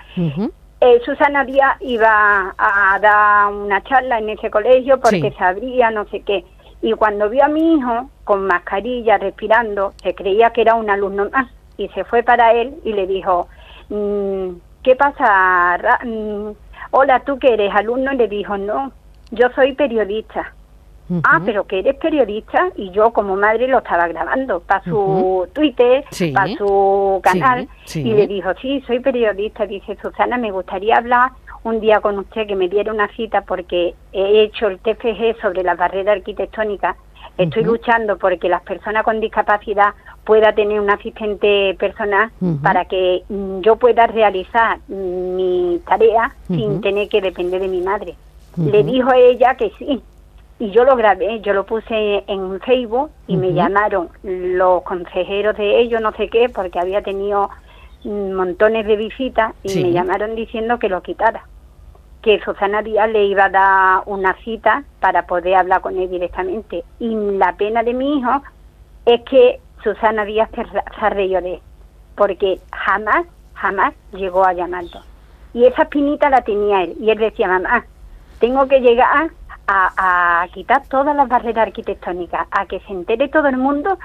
Eh, 0.81 1.01
Susana 1.05 1.45
Díaz 1.45 1.77
iba 1.81 2.53
a 2.57 2.99
dar 2.99 3.53
una 3.53 3.81
charla 3.83 4.19
en 4.19 4.29
ese 4.29 4.49
colegio 4.49 4.99
porque 4.99 5.33
sabría 5.37 5.91
no 5.91 6.05
sé 6.07 6.21
qué. 6.21 6.43
Y 6.81 6.91
cuando 6.93 7.29
vio 7.29 7.45
a 7.45 7.47
mi 7.47 7.75
hijo 7.75 8.09
con 8.25 8.45
mascarilla, 8.45 9.17
respirando, 9.17 9.93
se 10.03 10.13
creía 10.13 10.49
que 10.49 10.61
era 10.61 10.75
un 10.75 10.89
alumno 10.89 11.29
más. 11.29 11.49
Y 11.77 11.87
se 11.89 12.03
fue 12.03 12.23
para 12.23 12.51
él 12.51 12.75
y 12.83 12.91
le 12.91 13.07
dijo, 13.07 13.47
mm, 13.87 14.49
¿qué 14.83 14.95
pasa? 14.97 15.79
Mm, 16.03 16.49
hola, 16.91 17.21
¿tú 17.21 17.39
que 17.39 17.53
eres 17.53 17.73
alumno? 17.73 18.11
Y 18.11 18.17
le 18.17 18.27
dijo, 18.27 18.57
no, 18.57 18.91
yo 19.31 19.47
soy 19.55 19.73
periodista. 19.73 20.53
Ah, 21.23 21.41
pero 21.45 21.65
que 21.65 21.79
eres 21.79 21.95
periodista 21.95 22.69
y 22.75 22.91
yo 22.91 23.11
como 23.11 23.35
madre 23.35 23.67
lo 23.67 23.79
estaba 23.79 24.07
grabando 24.07 24.61
para 24.61 24.83
su 24.83 25.47
Twitter, 25.53 26.05
para 26.33 26.55
su 26.55 27.19
canal. 27.23 27.67
Y 27.93 28.03
le 28.03 28.27
dijo, 28.27 28.51
sí, 28.61 28.81
soy 28.87 28.99
periodista. 28.99 29.65
Dice, 29.65 29.97
Susana, 30.01 30.37
me 30.37 30.51
gustaría 30.51 30.97
hablar 30.97 31.31
un 31.63 31.79
día 31.79 31.99
con 32.01 32.19
usted 32.19 32.47
que 32.47 32.55
me 32.55 32.69
diera 32.69 32.91
una 32.91 33.07
cita 33.09 33.41
porque 33.41 33.95
he 34.11 34.43
hecho 34.43 34.67
el 34.67 34.79
TFG 34.79 35.41
sobre 35.41 35.63
la 35.63 35.75
barrera 35.75 36.13
arquitectónica. 36.13 36.95
Estoy 37.37 37.63
luchando 37.63 38.17
porque 38.17 38.47
las 38.47 38.61
personas 38.61 39.03
con 39.03 39.19
discapacidad 39.19 39.93
pueda 40.23 40.53
tener 40.53 40.79
un 40.79 40.89
asistente 40.89 41.75
personal 41.79 42.31
para 42.61 42.85
que 42.85 43.23
mm, 43.27 43.61
yo 43.61 43.75
pueda 43.75 44.07
realizar 44.07 44.77
mi 44.87 45.81
tarea 45.87 46.33
sin 46.47 46.81
tener 46.81 47.09
que 47.09 47.21
depender 47.21 47.61
de 47.61 47.67
mi 47.67 47.81
madre. 47.81 48.15
Le 48.57 48.83
dijo 48.83 49.11
ella 49.13 49.55
que 49.55 49.71
sí. 49.79 50.01
Y 50.63 50.71
yo 50.71 50.85
lo 50.85 50.95
grabé, 50.95 51.41
yo 51.41 51.51
lo 51.51 51.65
puse 51.65 52.23
en 52.25 52.61
Facebook 52.61 53.11
y 53.27 53.35
me 53.35 53.51
llamaron 53.51 54.07
los 54.23 54.81
consejeros 54.83 55.57
de 55.57 55.81
ellos, 55.81 56.01
no 56.01 56.13
sé 56.13 56.29
qué, 56.29 56.47
porque 56.47 56.79
había 56.79 57.01
tenido 57.01 57.49
montones 58.05 58.87
de 58.87 58.95
visitas 58.95 59.53
y 59.63 59.83
me 59.83 59.91
llamaron 59.91 60.35
diciendo 60.35 60.79
que 60.79 60.87
lo 60.87 61.03
quitara, 61.03 61.43
que 62.21 62.39
Susana 62.45 62.81
Díaz 62.81 63.09
le 63.09 63.25
iba 63.25 63.45
a 63.45 63.49
dar 63.49 64.03
una 64.05 64.37
cita 64.45 64.85
para 65.01 65.27
poder 65.27 65.55
hablar 65.55 65.81
con 65.81 65.97
él 65.97 66.09
directamente. 66.09 66.85
Y 66.97 67.13
la 67.13 67.57
pena 67.57 67.83
de 67.83 67.93
mi 67.93 68.19
hijo 68.19 68.41
es 69.05 69.21
que 69.23 69.59
Susana 69.83 70.23
Díaz 70.23 70.49
se, 70.55 70.63
se 70.63 71.15
de 71.15 71.25
él, 71.25 71.59
porque 72.15 72.61
jamás, 72.71 73.25
jamás 73.53 73.93
llegó 74.13 74.45
a 74.45 74.53
llamarlo. 74.53 75.01
Y 75.53 75.65
esa 75.65 75.81
espinita 75.81 76.29
la 76.29 76.41
tenía 76.41 76.83
él, 76.83 76.95
y 77.01 77.09
él 77.09 77.17
decía, 77.17 77.49
mamá, 77.49 77.85
tengo 78.39 78.65
que 78.69 78.79
llegar 78.79 79.29
a, 79.67 80.45
quitar 80.53 80.83
todas 80.87 81.15
las 81.15 81.27
barreras 81.27 81.67
arquitectónicas, 81.67 82.47
a 82.51 82.65
que 82.65 82.79
se 82.81 82.93
entere 82.93 83.29
todo 83.29 83.47
el 83.47 83.57
mundo 83.57 83.97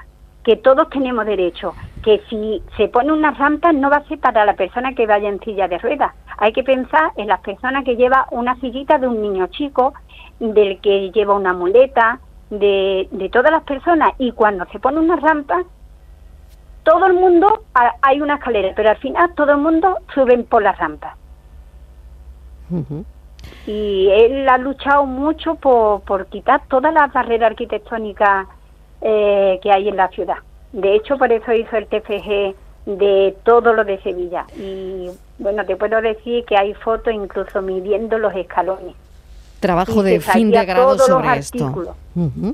que 0.43 0.55
todos 0.55 0.89
tenemos 0.89 1.25
derecho, 1.25 1.73
que 2.03 2.21
si 2.29 2.63
se 2.77 2.87
pone 2.87 3.11
una 3.11 3.31
rampa 3.31 3.73
no 3.73 3.89
va 3.89 3.97
a 3.97 4.07
ser 4.07 4.19
para 4.19 4.45
la 4.45 4.53
persona 4.53 4.93
que 4.93 5.05
vaya 5.05 5.27
en 5.27 5.39
silla 5.41 5.67
de 5.67 5.77
ruedas, 5.77 6.13
hay 6.37 6.53
que 6.53 6.63
pensar 6.63 7.11
en 7.17 7.27
las 7.27 7.41
personas 7.41 7.83
que 7.83 7.97
lleva 7.97 8.25
una 8.31 8.55
sillita 8.61 8.97
de 8.97 9.07
un 9.07 9.21
niño 9.21 9.47
chico, 9.47 9.93
del 10.39 10.79
que 10.79 11.11
lleva 11.11 11.35
una 11.35 11.53
muleta, 11.53 12.19
de, 12.49 13.09
de 13.11 13.29
todas 13.29 13.51
las 13.51 13.63
personas. 13.63 14.13
Y 14.17 14.31
cuando 14.31 14.65
se 14.71 14.79
pone 14.79 14.99
una 14.99 15.17
rampa 15.17 15.63
todo 16.83 17.05
el 17.05 17.13
mundo 17.13 17.65
hay 18.01 18.21
una 18.21 18.35
escalera, 18.35 18.73
pero 18.75 18.89
al 18.89 18.97
final 18.97 19.33
todo 19.35 19.51
el 19.51 19.57
mundo 19.57 19.97
suben 20.13 20.43
por 20.45 20.63
la 20.63 20.71
rampa 20.71 21.15
y 23.67 24.09
él 24.09 24.47
ha 24.49 24.57
luchado 24.57 25.05
mucho 25.05 25.55
por, 25.55 26.01
por 26.01 26.27
quitar 26.27 26.61
todas 26.67 26.93
las 26.93 27.11
barreras 27.13 27.51
arquitectónicas 27.51 28.47
eh, 29.01 29.59
que 29.61 29.71
hay 29.71 29.89
en 29.89 29.97
la 29.97 30.07
ciudad. 30.09 30.37
De 30.71 30.95
hecho, 30.95 31.17
por 31.17 31.31
eso 31.31 31.51
hizo 31.53 31.77
el 31.77 31.87
TFG 31.87 32.55
de 32.85 33.35
todo 33.43 33.73
lo 33.73 33.83
de 33.83 34.01
Sevilla. 34.01 34.45
Y 34.57 35.09
bueno, 35.37 35.65
te 35.65 35.75
puedo 35.75 36.01
decir 36.01 36.45
que 36.45 36.57
hay 36.57 36.73
fotos 36.73 37.13
incluso 37.13 37.61
midiendo 37.61 38.17
los 38.17 38.35
escalones. 38.35 38.95
Trabajo 39.59 40.03
de 40.03 40.19
fin 40.19 40.51
de 40.51 40.65
grado 40.65 40.97
sobre 40.97 41.37
esto. 41.37 41.95
Mm. 42.15 42.51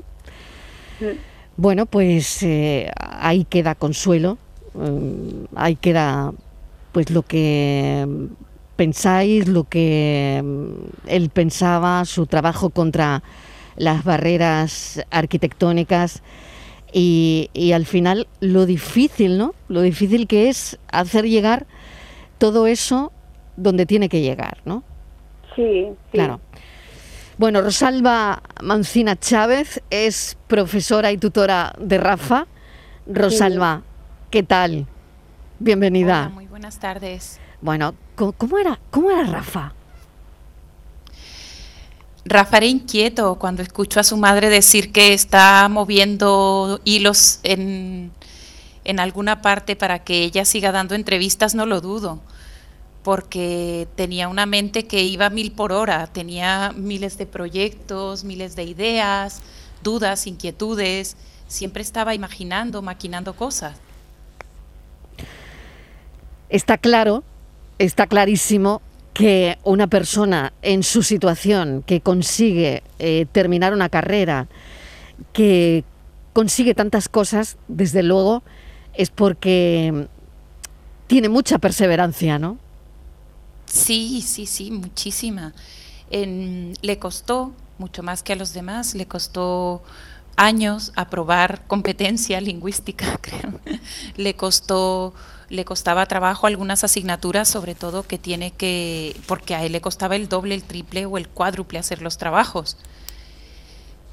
Bueno, 1.56 1.86
pues 1.86 2.42
eh, 2.42 2.90
ahí 2.98 3.44
queda 3.44 3.74
consuelo, 3.74 4.38
mm, 4.74 5.44
ahí 5.54 5.76
queda 5.76 6.32
pues 6.92 7.10
lo 7.10 7.22
que 7.22 8.06
pensáis, 8.76 9.48
lo 9.48 9.64
que 9.64 10.40
mm, 10.44 11.08
él 11.08 11.30
pensaba, 11.30 12.04
su 12.04 12.26
trabajo 12.26 12.70
contra 12.70 13.22
las 13.76 14.04
barreras 14.04 15.04
arquitectónicas 15.10 16.22
y, 16.92 17.72
al 17.74 17.84
final 17.84 18.26
lo 18.40 18.64
difícil, 18.64 19.36
¿no? 19.36 19.54
Lo 19.68 19.82
difícil 19.82 20.26
que 20.26 20.48
es 20.48 20.78
hacer 20.90 21.26
llegar 21.28 21.66
todo 22.38 22.66
eso 22.66 23.12
donde 23.56 23.86
tiene 23.86 24.08
que 24.08 24.22
llegar, 24.22 24.58
¿no? 24.64 24.82
Sí, 25.54 25.88
Claro. 26.12 26.40
Bueno, 27.38 27.60
Rosalba 27.60 28.42
Mancina 28.62 29.14
Chávez 29.16 29.82
es 29.90 30.38
profesora 30.46 31.12
y 31.12 31.18
tutora 31.18 31.74
de 31.78 31.98
Rafa. 31.98 32.46
Rosalba, 33.06 33.82
¿qué 34.30 34.42
tal? 34.42 34.86
Bienvenida. 35.58 36.30
muy 36.30 36.46
buenas 36.46 36.78
tardes. 36.78 37.38
Bueno, 37.66 37.96
¿cómo, 38.14 38.58
era, 38.58 38.78
cómo 38.92 39.10
era 39.10 39.24
Rafa? 39.24 39.72
Rafa 42.24 42.58
era 42.58 42.66
inquieto 42.66 43.34
cuando 43.40 43.60
escucho 43.60 43.98
a 43.98 44.04
su 44.04 44.16
madre 44.16 44.50
decir 44.50 44.92
que 44.92 45.12
está 45.12 45.68
moviendo 45.68 46.80
hilos 46.84 47.40
en, 47.42 48.12
en 48.84 49.00
alguna 49.00 49.42
parte 49.42 49.74
para 49.74 50.04
que 50.04 50.22
ella 50.22 50.44
siga 50.44 50.70
dando 50.70 50.94
entrevistas, 50.94 51.56
no 51.56 51.66
lo 51.66 51.80
dudo, 51.80 52.20
porque 53.02 53.88
tenía 53.96 54.28
una 54.28 54.46
mente 54.46 54.86
que 54.86 55.02
iba 55.02 55.28
mil 55.28 55.50
por 55.50 55.72
hora, 55.72 56.06
tenía 56.06 56.72
miles 56.72 57.18
de 57.18 57.26
proyectos, 57.26 58.22
miles 58.22 58.54
de 58.54 58.62
ideas, 58.62 59.42
dudas, 59.82 60.28
inquietudes, 60.28 61.16
siempre 61.48 61.82
estaba 61.82 62.14
imaginando, 62.14 62.80
maquinando 62.80 63.34
cosas. 63.34 63.76
Está 66.48 66.78
claro 66.78 67.24
está 67.78 68.06
clarísimo 68.06 68.82
que 69.12 69.58
una 69.64 69.86
persona 69.86 70.52
en 70.62 70.82
su 70.82 71.02
situación 71.02 71.82
que 71.86 72.00
consigue 72.00 72.82
eh, 72.98 73.26
terminar 73.32 73.72
una 73.72 73.88
carrera, 73.88 74.46
que 75.32 75.84
consigue 76.34 76.74
tantas 76.74 77.08
cosas, 77.08 77.56
desde 77.66 78.02
luego, 78.02 78.42
es 78.92 79.08
porque 79.10 80.06
tiene 81.06 81.28
mucha 81.30 81.58
perseverancia, 81.58 82.38
¿no? 82.38 82.58
Sí, 83.64 84.22
sí, 84.22 84.46
sí, 84.46 84.70
muchísima. 84.70 85.54
le 86.10 86.98
costó, 86.98 87.52
mucho 87.78 88.02
más 88.02 88.22
que 88.22 88.34
a 88.34 88.36
los 88.36 88.52
demás, 88.52 88.94
le 88.94 89.06
costó 89.06 89.82
años 90.36 90.92
aprobar 90.96 91.66
competencia 91.66 92.40
lingüística, 92.40 93.18
creo. 93.20 93.60
le 94.16 94.34
costó 94.34 95.14
le 95.48 95.64
costaba 95.64 96.06
trabajo 96.06 96.46
algunas 96.46 96.82
asignaturas, 96.82 97.48
sobre 97.48 97.74
todo 97.74 98.02
que 98.02 98.18
tiene 98.18 98.50
que, 98.50 99.16
porque 99.26 99.54
a 99.54 99.64
él 99.64 99.72
le 99.72 99.80
costaba 99.80 100.16
el 100.16 100.28
doble, 100.28 100.54
el 100.54 100.64
triple 100.64 101.06
o 101.06 101.18
el 101.18 101.28
cuádruple 101.28 101.78
hacer 101.78 102.02
los 102.02 102.18
trabajos. 102.18 102.76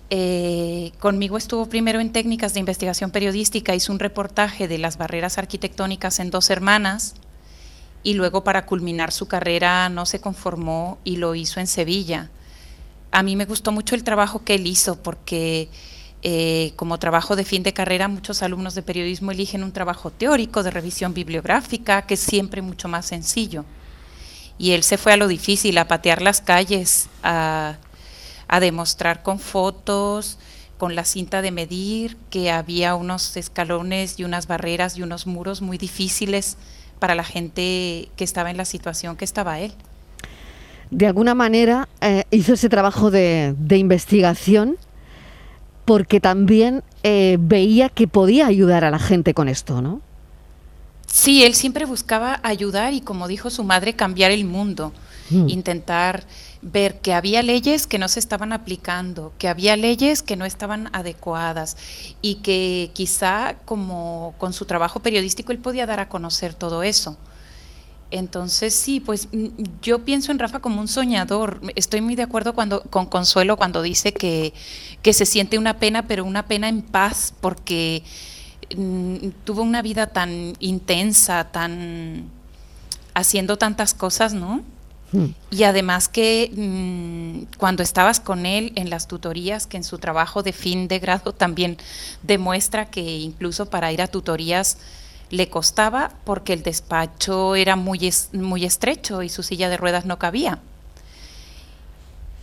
Eh, 0.09 0.91
conmigo 0.99 1.37
estuvo 1.37 1.67
primero 1.67 1.99
en 1.99 2.11
técnicas 2.11 2.53
de 2.53 2.59
investigación 2.59 3.09
periodística, 3.09 3.73
hizo 3.73 3.91
un 3.91 3.99
reportaje 3.99 4.67
de 4.67 4.77
las 4.77 4.97
barreras 4.97 5.39
arquitectónicas 5.39 6.19
en 6.19 6.29
dos 6.29 6.51
hermanas 6.51 7.15
y 8.03 8.13
luego 8.13 8.43
para 8.43 8.67
culminar 8.67 9.11
su 9.11 9.27
carrera 9.27 9.89
no 9.89 10.05
se 10.05 10.21
conformó 10.21 10.99
y 11.03 11.15
lo 11.15 11.33
hizo 11.33 11.59
en 11.59 11.67
Sevilla. 11.67 12.29
A 13.11 13.23
mí 13.23 13.35
me 13.35 13.45
gustó 13.45 13.71
mucho 13.71 13.95
el 13.95 14.03
trabajo 14.03 14.43
que 14.43 14.55
él 14.55 14.67
hizo 14.67 15.01
porque 15.01 15.69
eh, 16.25 16.71
como 16.77 16.99
trabajo 16.99 17.35
de 17.35 17.43
fin 17.43 17.63
de 17.63 17.73
carrera, 17.73 18.07
muchos 18.07 18.43
alumnos 18.43 18.75
de 18.75 18.81
periodismo 18.81 19.31
eligen 19.31 19.61
un 19.61 19.73
trabajo 19.73 20.09
teórico 20.09 20.63
de 20.63 20.71
revisión 20.71 21.13
bibliográfica, 21.13 22.03
que 22.03 22.13
es 22.13 22.21
siempre 22.21 22.61
mucho 22.61 22.87
más 22.87 23.05
sencillo. 23.05 23.65
Y 24.57 24.71
él 24.71 24.83
se 24.83 24.97
fue 24.97 25.11
a 25.11 25.17
lo 25.17 25.27
difícil, 25.27 25.77
a 25.77 25.89
patear 25.89 26.21
las 26.21 26.39
calles, 26.39 27.09
a, 27.23 27.75
demostrar 28.61 29.21
con 29.21 29.39
fotos, 29.39 30.37
con 30.77 30.95
la 30.95 31.03
cinta 31.03 31.41
de 31.41 31.51
medir, 31.51 32.15
que 32.29 32.51
había 32.51 32.95
unos 32.95 33.35
escalones 33.35 34.17
y 34.17 34.23
unas 34.23 34.47
barreras 34.47 34.95
y 34.95 35.01
unos 35.01 35.27
muros 35.27 35.61
muy 35.61 35.77
difíciles 35.77 36.55
para 36.99 37.15
la 37.15 37.23
gente 37.25 38.09
que 38.15 38.23
estaba 38.23 38.49
en 38.49 38.57
la 38.57 38.65
situación 38.65 39.17
que 39.17 39.25
estaba 39.25 39.59
él. 39.59 39.73
De 40.91 41.07
alguna 41.07 41.33
manera 41.33 41.89
eh, 41.99 42.23
hizo 42.31 42.53
ese 42.53 42.69
trabajo 42.69 43.11
de, 43.11 43.55
de 43.57 43.77
investigación 43.77 44.77
porque 45.85 46.19
también 46.19 46.83
eh, 47.03 47.37
veía 47.39 47.89
que 47.89 48.07
podía 48.07 48.47
ayudar 48.47 48.83
a 48.85 48.91
la 48.91 48.99
gente 48.99 49.33
con 49.33 49.49
esto, 49.49 49.81
¿no? 49.81 50.01
Sí, 51.07 51.43
él 51.43 51.53
siempre 51.53 51.85
buscaba 51.85 52.39
ayudar 52.41 52.93
y, 52.93 53.01
como 53.01 53.27
dijo 53.27 53.49
su 53.51 53.63
madre, 53.63 53.95
cambiar 53.95 54.31
el 54.31 54.45
mundo, 54.45 54.93
mm. 55.29 55.47
intentar 55.47 56.23
ver 56.63 57.01
que 57.01 57.13
había 57.13 57.43
leyes 57.43 57.85
que 57.85 57.99
no 57.99 58.07
se 58.07 58.19
estaban 58.19 58.51
aplicando, 58.51 59.31
que 59.37 59.47
había 59.47 59.75
leyes 59.75 60.23
que 60.23 60.35
no 60.35 60.45
estaban 60.45 60.89
adecuadas 60.93 61.77
y 62.21 62.35
que 62.35 62.89
quizá 62.93 63.55
como 63.65 64.33
con 64.39 64.53
su 64.53 64.65
trabajo 64.65 65.01
periodístico 65.01 65.51
él 65.51 65.59
podía 65.59 65.85
dar 65.85 65.99
a 65.99 66.09
conocer 66.09 66.53
todo 66.53 66.81
eso. 66.81 67.17
Entonces 68.13 68.75
sí, 68.75 68.99
pues 68.99 69.27
mm, 69.31 69.47
yo 69.81 70.05
pienso 70.05 70.31
en 70.31 70.37
Rafa 70.37 70.59
como 70.59 70.79
un 70.79 70.87
soñador. 70.87 71.59
Estoy 71.75 71.99
muy 72.01 72.15
de 72.15 72.21
acuerdo 72.21 72.53
cuando, 72.53 72.83
con 72.83 73.07
Consuelo 73.07 73.57
cuando 73.57 73.81
dice 73.81 74.13
que, 74.13 74.53
se 75.03 75.25
siente 75.25 75.57
una 75.57 75.79
pena, 75.79 76.07
pero 76.07 76.23
una 76.23 76.45
pena 76.45 76.69
en 76.69 76.83
paz, 76.83 77.33
porque 77.41 78.03
mm, 78.77 79.29
tuvo 79.45 79.63
una 79.63 79.81
vida 79.81 80.05
tan 80.05 80.53
intensa, 80.59 81.45
tan 81.45 82.25
haciendo 83.15 83.57
tantas 83.57 83.95
cosas, 83.95 84.35
¿no? 84.35 84.61
Hmm. 85.11 85.29
Y 85.49 85.63
además 85.63 86.07
que 86.07 86.51
mm, 86.55 87.57
cuando 87.57 87.81
estabas 87.81 88.19
con 88.19 88.45
él 88.45 88.73
en 88.75 88.91
las 88.91 89.07
tutorías, 89.07 89.65
que 89.65 89.77
en 89.77 89.83
su 89.83 89.97
trabajo 89.97 90.43
de 90.43 90.53
fin 90.53 90.87
de 90.87 90.99
grado 90.99 91.33
también 91.33 91.77
demuestra 92.21 92.91
que 92.91 93.01
incluso 93.01 93.71
para 93.71 93.91
ir 93.91 94.03
a 94.03 94.07
tutorías 94.07 94.77
le 95.29 95.49
costaba 95.49 96.11
porque 96.25 96.53
el 96.53 96.63
despacho 96.63 97.55
era 97.55 97.75
muy, 97.75 98.13
muy 98.33 98.65
estrecho 98.65 99.23
y 99.23 99.29
su 99.29 99.43
silla 99.43 99.69
de 99.69 99.77
ruedas 99.77 100.05
no 100.05 100.19
cabía. 100.19 100.59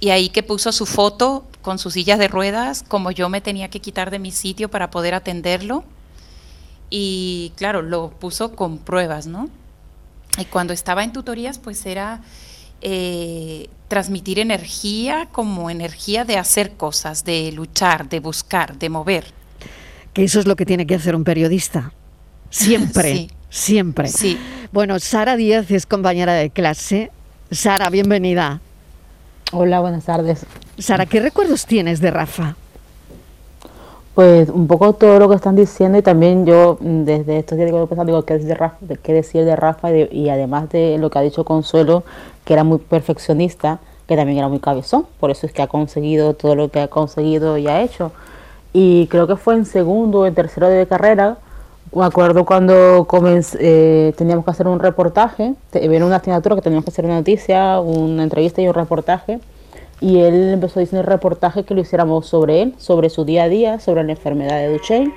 Y 0.00 0.10
ahí 0.10 0.30
que 0.30 0.42
puso 0.42 0.72
su 0.72 0.86
foto 0.86 1.44
con 1.60 1.78
su 1.78 1.90
silla 1.90 2.16
de 2.16 2.26
ruedas, 2.26 2.82
como 2.86 3.10
yo 3.10 3.28
me 3.28 3.42
tenía 3.42 3.68
que 3.68 3.80
quitar 3.80 4.10
de 4.10 4.18
mi 4.18 4.32
sitio 4.32 4.70
para 4.70 4.90
poder 4.90 5.14
atenderlo. 5.14 5.84
Y 6.88 7.52
claro, 7.56 7.82
lo 7.82 8.10
puso 8.10 8.56
con 8.56 8.78
pruebas, 8.78 9.26
¿no? 9.26 9.48
Y 10.38 10.46
cuando 10.46 10.72
estaba 10.72 11.04
en 11.04 11.12
tutorías, 11.12 11.58
pues 11.58 11.84
era 11.86 12.22
eh, 12.80 13.68
transmitir 13.88 14.38
energía 14.38 15.28
como 15.32 15.68
energía 15.68 16.24
de 16.24 16.38
hacer 16.38 16.72
cosas, 16.72 17.24
de 17.24 17.52
luchar, 17.52 18.08
de 18.08 18.20
buscar, 18.20 18.78
de 18.78 18.88
mover. 18.88 19.26
Que 20.14 20.24
eso 20.24 20.40
es 20.40 20.46
lo 20.46 20.56
que 20.56 20.64
tiene 20.64 20.86
que 20.86 20.94
hacer 20.94 21.14
un 21.14 21.24
periodista. 21.24 21.92
Siempre, 22.50 23.28
siempre. 23.48 24.08
Sí. 24.08 24.38
Bueno, 24.72 24.98
Sara 24.98 25.36
Díaz 25.36 25.70
es 25.70 25.86
compañera 25.86 26.34
de 26.34 26.50
clase. 26.50 27.10
Sara, 27.50 27.88
bienvenida. 27.90 28.60
Hola, 29.52 29.80
buenas 29.80 30.04
tardes. 30.04 30.44
Sara, 30.78 31.06
¿qué 31.06 31.20
recuerdos 31.20 31.64
tienes 31.64 32.00
de 32.00 32.10
Rafa? 32.10 32.56
Pues 34.14 34.48
un 34.48 34.66
poco 34.66 34.92
todo 34.92 35.20
lo 35.20 35.28
que 35.28 35.36
están 35.36 35.54
diciendo 35.54 35.96
y 35.96 36.02
también 36.02 36.44
yo 36.44 36.76
mm, 36.80 37.04
desde 37.04 37.38
estos 37.38 37.56
días 37.56 37.70
digo, 37.70 37.88
digo 38.04 38.24
qué, 38.24 38.34
decir 38.34 38.48
de 38.48 38.54
Rafa, 38.54 38.76
qué 39.02 39.12
decir 39.12 39.44
de 39.44 39.54
Rafa 39.54 39.92
y, 39.92 40.28
además 40.28 40.68
de 40.70 40.98
lo 40.98 41.08
que 41.08 41.20
ha 41.20 41.22
dicho 41.22 41.44
Consuelo, 41.44 42.02
que 42.44 42.52
era 42.52 42.64
muy 42.64 42.78
perfeccionista, 42.78 43.78
que 44.08 44.16
también 44.16 44.38
era 44.38 44.48
muy 44.48 44.58
cabezón, 44.58 45.06
por 45.20 45.30
eso 45.30 45.46
es 45.46 45.52
que 45.52 45.62
ha 45.62 45.68
conseguido 45.68 46.34
todo 46.34 46.56
lo 46.56 46.68
que 46.68 46.80
ha 46.80 46.88
conseguido 46.88 47.58
y 47.58 47.68
ha 47.68 47.80
hecho. 47.82 48.10
Y 48.72 49.06
creo 49.06 49.28
que 49.28 49.36
fue 49.36 49.54
en 49.54 49.64
segundo 49.66 50.20
o 50.20 50.26
en 50.26 50.34
tercero 50.34 50.68
de 50.68 50.86
carrera, 50.86 51.38
me 51.92 52.04
acuerdo 52.04 52.44
cuando 52.44 53.06
eh, 53.58 54.12
teníamos 54.16 54.44
que 54.44 54.50
hacer 54.50 54.68
un 54.68 54.78
reportaje, 54.78 55.54
vino 55.72 56.06
una 56.06 56.16
asignatura 56.16 56.54
que 56.54 56.62
teníamos 56.62 56.84
que 56.84 56.90
hacer 56.90 57.04
una 57.04 57.16
noticia, 57.16 57.80
una 57.80 58.22
entrevista 58.22 58.62
y 58.62 58.68
un 58.68 58.74
reportaje, 58.74 59.40
y 60.00 60.18
él 60.18 60.52
empezó 60.52 60.78
a 60.78 60.82
decir 60.82 60.98
el 60.98 61.04
reportaje 61.04 61.64
que 61.64 61.74
lo 61.74 61.80
hiciéramos 61.80 62.26
sobre 62.26 62.62
él, 62.62 62.74
sobre 62.78 63.10
su 63.10 63.24
día 63.24 63.44
a 63.44 63.48
día, 63.48 63.80
sobre 63.80 64.04
la 64.04 64.12
enfermedad 64.12 64.58
de 64.58 64.72
Duchenne, 64.72 65.12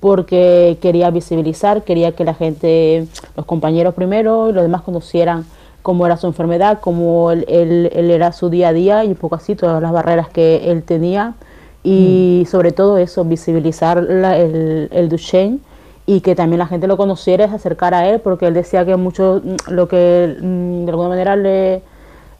porque 0.00 0.78
quería 0.82 1.10
visibilizar, 1.10 1.82
quería 1.82 2.12
que 2.12 2.24
la 2.24 2.34
gente, 2.34 3.06
los 3.36 3.46
compañeros 3.46 3.94
primero 3.94 4.50
y 4.50 4.52
los 4.52 4.62
demás 4.62 4.82
conocieran 4.82 5.46
cómo 5.82 6.04
era 6.04 6.16
su 6.16 6.26
enfermedad, 6.26 6.80
cómo 6.80 7.30
él, 7.30 7.46
él, 7.48 8.10
era 8.10 8.32
su 8.32 8.50
día 8.50 8.68
a 8.68 8.72
día 8.72 9.04
y 9.04 9.08
un 9.08 9.14
poco 9.14 9.36
así 9.36 9.54
todas 9.54 9.80
las 9.80 9.92
barreras 9.92 10.28
que 10.28 10.70
él 10.70 10.82
tenía 10.82 11.34
y 11.82 12.42
mm. 12.44 12.50
sobre 12.50 12.72
todo 12.72 12.98
eso, 12.98 13.24
visibilizar 13.24 13.98
el, 13.98 14.88
el 14.92 15.08
Duchenne 15.08 15.60
y 16.08 16.22
que 16.22 16.34
también 16.34 16.58
la 16.58 16.66
gente 16.66 16.86
lo 16.86 16.96
conociera 16.96 17.44
y 17.44 17.48
se 17.50 17.56
acercara 17.56 17.98
a 17.98 18.08
él, 18.08 18.20
porque 18.20 18.46
él 18.46 18.54
decía 18.54 18.86
que 18.86 18.96
mucho 18.96 19.42
mm, 19.44 19.70
lo 19.72 19.88
que 19.88 20.38
mm, 20.40 20.86
de 20.86 20.90
alguna 20.90 21.10
manera 21.10 21.36
le 21.36 21.82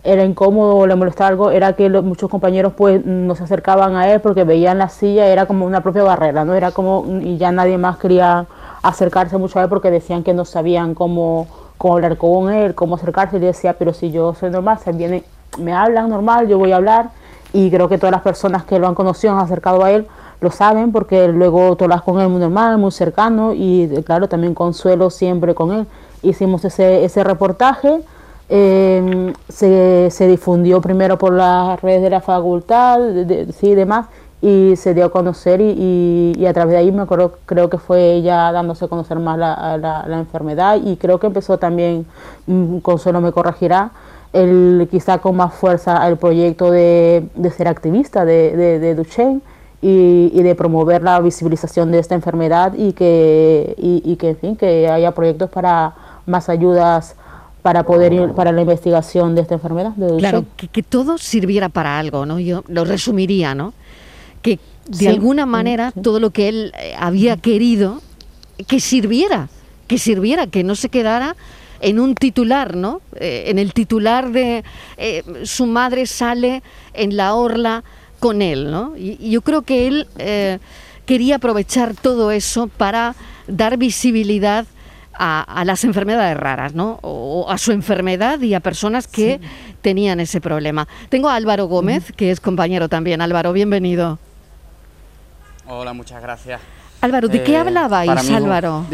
era 0.04 0.24
incómodo 0.24 0.76
o 0.76 0.86
le 0.86 0.94
molestaba 0.94 1.28
algo 1.28 1.50
era 1.50 1.74
que 1.74 1.90
muchos 1.90 2.30
compañeros 2.30 2.72
pues 2.74 3.04
no 3.04 3.34
se 3.34 3.44
acercaban 3.44 3.94
a 3.94 4.10
él 4.10 4.20
porque 4.20 4.44
veían 4.44 4.78
la 4.78 4.88
silla 4.88 5.26
era 5.26 5.44
como 5.44 5.66
una 5.66 5.82
propia 5.82 6.02
barrera 6.02 6.44
no 6.44 6.54
era 6.54 6.70
como 6.70 7.04
y 7.20 7.36
ya 7.36 7.52
nadie 7.52 7.76
más 7.76 7.98
quería 7.98 8.46
acercarse 8.80 9.36
mucho 9.36 9.58
a 9.58 9.64
él 9.64 9.68
porque 9.68 9.90
decían 9.90 10.22
que 10.22 10.32
no 10.32 10.46
sabían 10.46 10.94
cómo, 10.94 11.46
hablar 11.78 12.16
con 12.16 12.50
él 12.50 12.74
cómo 12.74 12.94
acercarse. 12.94 13.36
Y 13.36 13.40
decía 13.40 13.74
pero 13.74 13.92
si 13.92 14.10
yo 14.10 14.34
soy 14.34 14.48
normal 14.50 14.78
se 14.78 14.92
vienen 14.92 15.24
me 15.58 15.74
hablan 15.74 16.08
normal 16.08 16.48
yo 16.48 16.56
voy 16.56 16.72
a 16.72 16.76
hablar 16.76 17.10
y 17.52 17.70
creo 17.70 17.90
que 17.90 17.98
todas 17.98 18.12
las 18.12 18.22
personas 18.22 18.64
que 18.64 18.78
lo 18.78 18.88
han 18.88 18.94
conocido 18.94 19.34
han 19.34 19.40
acercado 19.40 19.84
a 19.84 19.90
él 19.90 20.06
lo 20.40 20.50
saben 20.50 20.92
porque 20.92 21.28
luego 21.28 21.76
tú 21.76 21.84
hablas 21.84 22.02
con 22.02 22.20
él 22.20 22.28
muy 22.28 22.40
normal, 22.40 22.78
muy 22.78 22.92
cercano 22.92 23.52
y 23.54 23.88
claro, 24.04 24.28
también 24.28 24.54
consuelo 24.54 25.10
siempre 25.10 25.54
con 25.54 25.72
él. 25.72 25.86
Hicimos 26.22 26.64
ese, 26.64 27.04
ese 27.04 27.24
reportaje, 27.24 28.00
em, 28.48 29.32
se, 29.48 30.08
se, 30.10 30.26
difundió 30.28 30.80
primero 30.80 31.18
por 31.18 31.32
las 31.32 31.80
redes 31.80 32.02
de 32.02 32.10
la 32.10 32.20
facultad, 32.20 32.98
de, 33.00 33.52
sí, 33.52 33.74
demás, 33.74 34.06
y 34.40 34.74
se 34.76 34.94
dio 34.94 35.06
a 35.06 35.10
conocer 35.10 35.60
y, 35.60 36.34
y, 36.36 36.46
a 36.46 36.52
través 36.52 36.72
de 36.72 36.78
ahí 36.78 36.92
me 36.92 37.02
acuerdo, 37.02 37.38
creo 37.46 37.68
que 37.68 37.78
fue 37.78 38.14
ella 38.14 38.52
dándose 38.52 38.84
a 38.84 38.88
conocer 38.88 39.18
más 39.18 39.36
la, 39.36 39.76
la, 39.78 40.18
enfermedad 40.18 40.78
y 40.82 40.96
creo 40.96 41.18
que 41.18 41.26
empezó 41.26 41.58
también, 41.58 42.06
mm, 42.46 42.78
Consuelo 42.78 43.20
me 43.20 43.32
corregirá, 43.32 43.90
el, 44.32 44.86
quizá 44.90 45.18
con 45.18 45.36
más 45.36 45.54
fuerza 45.54 46.06
el 46.06 46.16
proyecto 46.16 46.70
de, 46.70 47.28
de 47.34 47.50
ser 47.50 47.66
activista 47.66 48.24
de, 48.24 48.56
de, 48.56 48.78
de 48.78 48.94
Duchenne 48.94 49.40
y, 49.80 50.42
de 50.42 50.54
promover 50.54 51.02
la 51.02 51.20
visibilización 51.20 51.92
de 51.92 51.98
esta 51.98 52.14
enfermedad 52.14 52.74
y 52.76 52.92
que, 52.92 53.74
y, 53.78 54.16
que, 54.16 54.30
en 54.30 54.36
fin, 54.36 54.56
que 54.56 54.88
haya 54.88 55.12
proyectos 55.12 55.50
para 55.50 55.94
más 56.26 56.48
ayudas 56.48 57.16
para 57.62 57.84
poder 57.84 58.12
ir 58.12 58.32
para 58.32 58.52
la 58.52 58.62
investigación 58.62 59.34
de 59.34 59.42
esta 59.42 59.54
enfermedad. 59.54 59.92
claro, 60.18 60.44
que, 60.56 60.68
que, 60.68 60.82
todo 60.82 61.18
sirviera 61.18 61.68
para 61.68 61.98
algo, 61.98 62.24
¿no? 62.24 62.38
Yo 62.38 62.64
lo 62.68 62.84
resumiría, 62.84 63.54
¿no? 63.54 63.72
Que 64.42 64.58
de 64.88 65.08
alguna 65.08 65.46
manera 65.46 65.92
todo 65.92 66.18
lo 66.18 66.30
que 66.30 66.48
él 66.48 66.72
eh, 66.78 66.94
había 66.98 67.36
querido 67.36 68.00
que 68.66 68.80
sirviera, 68.80 69.48
que 69.86 69.98
sirviera, 69.98 70.46
que 70.46 70.64
no 70.64 70.74
se 70.74 70.88
quedara 70.88 71.36
en 71.80 72.00
un 72.00 72.14
titular, 72.14 72.74
¿no? 72.76 73.00
Eh, 73.16 73.44
en 73.46 73.58
el 73.58 73.72
titular 73.72 74.30
de 74.30 74.64
eh, 74.96 75.22
su 75.44 75.66
madre 75.66 76.06
sale 76.06 76.62
en 76.94 77.16
la 77.16 77.34
orla 77.34 77.84
con 78.18 78.42
él, 78.42 78.70
¿no? 78.70 78.96
Y, 78.96 79.30
yo 79.30 79.42
creo 79.42 79.62
que 79.62 79.86
él 79.86 80.06
eh, 80.18 80.58
quería 81.06 81.36
aprovechar 81.36 81.94
todo 81.94 82.30
eso 82.30 82.68
para 82.68 83.14
dar 83.46 83.76
visibilidad 83.76 84.66
a, 85.18 85.64
las 85.64 85.82
enfermedades 85.82 86.36
raras, 86.36 86.74
¿no? 86.74 87.00
O 87.02 87.50
a 87.50 87.58
su 87.58 87.72
enfermedad 87.72 88.40
y 88.40 88.54
a 88.54 88.60
personas 88.60 89.08
que 89.08 89.40
tenían 89.82 90.20
ese 90.20 90.40
problema. 90.40 90.86
Tengo 91.08 91.28
a 91.28 91.34
Álvaro 91.34 91.66
Gómez, 91.66 92.12
que 92.16 92.30
es 92.30 92.38
compañero 92.38 92.88
también. 92.88 93.20
Álvaro, 93.20 93.52
bienvenido. 93.52 94.18
Hola, 95.66 95.92
muchas 95.92 96.22
gracias. 96.22 96.60
Álvaro, 97.00 97.26
¿de 97.28 97.42
qué 97.42 97.52
eh, 97.54 97.56
hablabais, 97.56 98.30
Álvaro? 98.30 98.86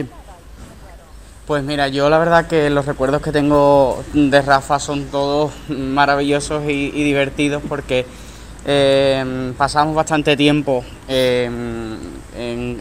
Pues 1.47 1.63
mira, 1.63 1.89
yo 1.89 2.09
la 2.09 2.19
verdad 2.19 2.47
que 2.47 2.71
los 2.71 2.87
recuerdos 2.87 3.21
que 3.21 3.31
tengo 3.31 4.03
de 4.15 4.41
Rafa 4.41 4.79
son 4.79 5.05
todos 5.07 5.53
maravillosos 5.69 6.65
y 6.67 6.91
divertidos 6.91 7.63
porque 7.69 8.07
eh, 8.67 9.53
pasamos 9.57 9.95
bastante 9.95 10.37
tiempo 10.37 10.85
em, 11.09 11.99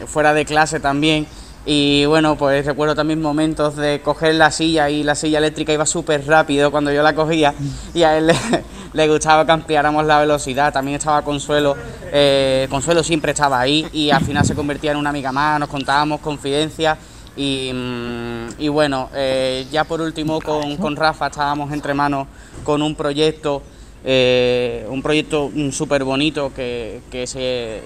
fuera 0.08 0.34
de 0.34 0.46
clase 0.46 0.80
también. 0.80 1.28
Y 1.66 2.06
bueno, 2.06 2.36
pues 2.36 2.66
recuerdo 2.66 2.94
también 2.94 3.22
momentos 3.22 3.78
de 3.78 4.02
coger 4.02 4.36
la 4.36 4.52
silla 4.52 4.90
y 4.90 5.02
la 5.02 5.16
silla 5.16 5.38
eléctrica 5.38 5.72
iba 5.72 5.86
súper 5.86 6.28
rápido 6.28 6.72
cuando 6.72 6.92
yo 6.92 7.02
la 7.02 7.16
cogía 7.16 7.54
y 7.94 8.04
a 8.04 8.18
él 8.18 8.34
le, 8.94 9.08
gustaba 9.08 9.46
que 9.46 9.54
ampliáramos 9.54 10.06
la 10.06 10.20
velocidad, 10.20 10.74
también 10.74 10.98
estaba 10.98 11.22
Consuelo, 11.22 11.78
eh, 12.12 12.68
Consuelo 12.70 13.02
siempre 13.02 13.32
estaba 13.32 13.62
ahí 13.62 13.88
y 13.94 14.10
al 14.10 14.26
final 14.26 14.46
se 14.46 14.56
convertía 14.56 14.92
en 14.92 14.98
una 14.98 15.12
amiga 15.12 15.32
más, 15.32 15.58
nos 15.58 15.70
contábamos 15.70 16.20
confidencias 16.20 16.98
y, 17.38 17.72
mm, 17.74 18.70
bueno, 18.70 19.10
eh, 19.14 19.66
ya 19.72 19.86
por 19.86 20.02
último 20.02 20.42
con, 20.42 20.76
con 20.76 20.98
Rafa 20.98 21.28
estábamos 21.28 21.72
entre 21.72 21.94
manos 21.94 22.28
con 22.66 22.82
un 22.82 22.94
proyecto 22.94 23.64
eh, 24.06 24.86
un 24.90 25.02
proyecto 25.02 25.50
mm, 25.54 25.70
súper 25.72 26.04
bonito 26.04 26.52
que, 26.54 27.02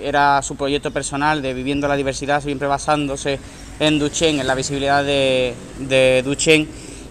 era 0.04 0.42
su 0.42 0.56
proyecto 0.56 0.92
personal 0.92 1.42
de 1.42 1.54
Viviendo 1.54 1.88
la 1.88 1.96
Diversidad, 1.96 2.42
siempre 2.42 2.68
basándose 2.68 3.40
en 3.80 4.00
Duchenne, 4.00 4.42
en 4.42 4.48
la 4.48 4.56
visibilidad 4.56 5.04
de, 5.04 5.54
de. 5.80 6.24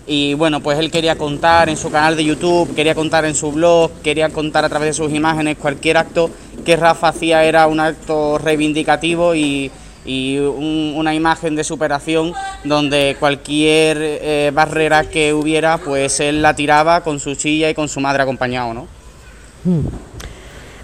Y 0.09 0.35
bueno, 0.35 0.61
pues 0.61 0.79
él 0.79 0.90
quería 0.90 1.16
contar 1.16 1.69
en 1.69 1.77
su 1.77 1.90
canal 1.90 2.16
de 2.16 2.25
YouTube, 2.25 2.75
quería 2.77 2.95
contar 2.95 3.25
en 3.25 3.35
su 3.35 3.51
blog, 3.51 3.90
quería 4.03 4.29
contar 4.29 4.64
a 4.64 4.69
través 4.69 4.90
de 4.90 4.92
sus 5.05 5.12
imágenes 5.12 5.57
cualquier 5.59 5.97
acto 5.97 6.31
que 6.64 6.77
Rafa 6.77 7.09
hacía 7.09 7.45
era 7.45 7.66
un 7.66 7.81
acto 7.81 8.38
reivindicativo 8.38 9.35
y, 9.35 9.71
una 10.09 11.16
imagen 11.16 11.57
de 11.57 11.64
superación 11.64 12.33
donde 12.62 13.16
cualquier 13.19 13.99
eh, 14.01 14.53
barrera 14.55 15.03
que 15.11 15.35
hubiera, 15.35 15.79
pues 15.79 16.21
él 16.21 16.42
la 16.42 16.55
tiraba 16.55 17.03
con 17.03 17.19
su 17.19 17.35
silla 17.35 17.69
y 17.71 17.75
con 17.75 17.88
su 17.88 17.99
madre 17.99 18.23
acompañado, 18.23 18.73
¿no? 18.73 18.96
Hmm. 19.67 19.81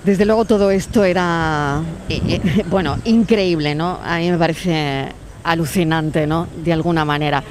Desde 0.03 0.25
luego 0.25 0.45
todo 0.45 0.73
esto 0.73 1.05
era, 1.05 1.81
eh, 2.09 2.21
eh, 2.27 2.65
bueno, 2.69 2.99
increíble, 3.05 3.77
¿no? 3.77 4.01
A 4.05 4.19
mí 4.19 4.29
me 4.29 4.37
parece 4.37 5.07
alucinante, 5.45 6.27
¿no? 6.27 6.49
De 6.65 6.73
alguna 6.73 7.05
manera. 7.05 7.45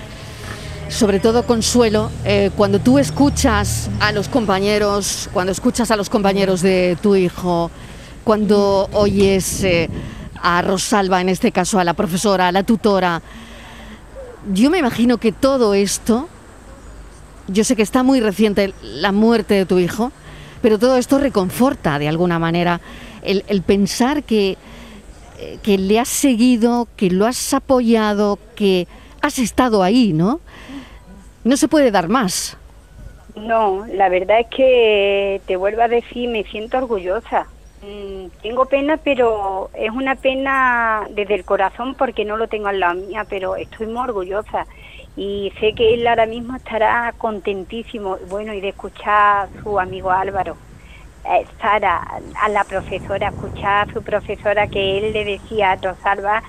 Sobre 0.90 1.22
todo, 1.22 1.44
Consuelo, 1.44 2.12
eh, 2.26 2.52
cuando 2.58 2.80
tú 2.80 3.00
escuchas 3.00 3.90
a 4.02 4.12
los 4.12 4.28
compañeros, 4.28 5.30
cuando 5.32 5.54
escuchas 5.54 5.90
a 5.90 5.96
los 5.96 6.10
compañeros 6.10 6.62
de 6.62 6.98
tu 7.02 7.16
hijo, 7.16 7.72
cuando 8.26 8.90
oyes 8.92 9.66
a 10.44 10.62
Rosalba, 10.64 11.22
en 11.22 11.30
este 11.30 11.54
caso 11.54 11.80
a 11.80 11.86
la 11.86 11.94
profesora, 11.94 12.50
a 12.50 12.52
la 12.52 12.64
tutora, 12.64 13.22
yo 14.54 14.70
me 14.70 14.80
imagino 14.80 15.18
que 15.18 15.32
todo 15.32 15.74
esto, 15.74 16.28
yo 17.48 17.64
sé 17.64 17.78
que 17.78 17.84
está 17.84 18.04
muy 18.04 18.20
reciente 18.20 18.74
la 18.84 19.14
muerte 19.14 19.54
de 19.54 19.66
tu 19.66 19.80
hijo, 19.80 20.12
pero 20.62 20.80
todo 20.80 20.98
esto 20.98 21.18
reconforta 21.18 22.00
de 22.00 22.08
alguna 22.08 22.40
manera 22.40 22.80
el, 23.24 23.62
pensar 23.62 24.24
que, 24.24 24.58
eh, 25.40 25.58
que 25.62 25.78
le 25.78 26.00
has 26.00 26.10
seguido, 26.10 26.88
que 26.96 27.10
lo 27.10 27.26
has 27.26 27.54
apoyado, 27.54 28.40
que 28.56 28.88
has 29.22 29.40
estado 29.40 29.84
ahí, 29.84 30.14
¿no? 30.14 30.40
No 31.44 31.58
se 31.58 31.68
puede 31.68 31.92
dar 31.92 32.08
más. 32.08 32.58
No, 33.36 33.86
la 33.88 34.10
verdad 34.10 34.42
es 34.42 34.48
que 34.48 35.42
te 35.46 35.56
vuelvo 35.56 35.82
a 35.82 35.88
decir, 35.88 36.30
me 36.30 36.44
siento 36.44 36.78
orgullosa, 36.78 37.48
mm, 37.82 38.42
tengo 38.42 38.66
pena, 38.66 38.98
pero 38.98 39.70
es 39.74 39.90
una 39.92 40.16
pena 40.16 41.08
desde 41.12 41.36
el 41.36 41.46
corazón 41.46 41.96
porque 41.96 42.26
no 42.26 42.36
lo 42.38 42.48
tengo 42.48 42.70
en 42.70 42.80
la 42.80 42.94
mía, 42.94 43.26
pero 43.30 43.56
estoy 43.56 43.88
muy 43.88 44.04
orgullosa 44.04 44.68
y 45.16 45.52
sé 45.60 45.74
que 45.74 45.94
él 45.94 46.08
ahora 46.08 46.26
mismo 46.26 46.56
estará 46.56 47.14
contentísimo, 47.18 48.18
bueno, 48.30 48.54
y 48.54 48.62
de 48.62 48.70
escuchar 48.70 49.48
a 49.48 49.64
su 49.64 49.80
amigo 49.80 50.12
Álvaro, 50.12 50.56
eh, 51.26 51.46
a 51.62 52.50
la 52.50 52.64
profesora, 52.64 53.30
escuchar 53.30 53.90
a 53.90 53.94
su 53.94 54.02
profesora 54.02 54.68
que 54.68 54.98
él 54.98 55.14
le 55.14 55.26
decía 55.26 55.72
a 55.72 55.76
Rosalba, 55.76 56.44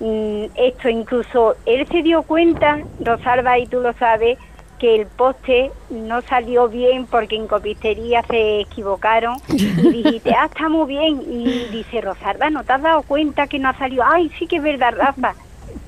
mm, 0.00 0.44
esto 0.54 0.88
incluso 0.88 1.56
él 1.66 1.86
se 1.88 2.02
dio 2.02 2.22
cuenta, 2.22 2.80
Rosalba, 3.00 3.58
y 3.58 3.66
tú 3.66 3.80
lo 3.80 3.92
sabes, 3.94 4.38
que 4.82 4.96
el 4.96 5.06
poste 5.06 5.70
no 5.90 6.22
salió 6.22 6.68
bien 6.68 7.06
porque 7.06 7.36
en 7.36 7.46
copistería 7.46 8.20
se 8.24 8.62
equivocaron 8.62 9.36
y 9.48 10.02
dijiste, 10.02 10.34
ah, 10.36 10.46
está 10.46 10.68
muy 10.68 10.88
bien. 10.88 11.22
Y 11.22 11.66
dice, 11.70 12.00
Rosalba, 12.00 12.50
¿no 12.50 12.64
te 12.64 12.72
has 12.72 12.82
dado 12.82 13.02
cuenta 13.02 13.46
que 13.46 13.60
no 13.60 13.68
ha 13.68 13.78
salido? 13.78 14.02
Ay, 14.04 14.28
sí 14.40 14.48
que 14.48 14.56
es 14.56 14.62
verdad, 14.62 14.94
Rafa. 14.96 15.36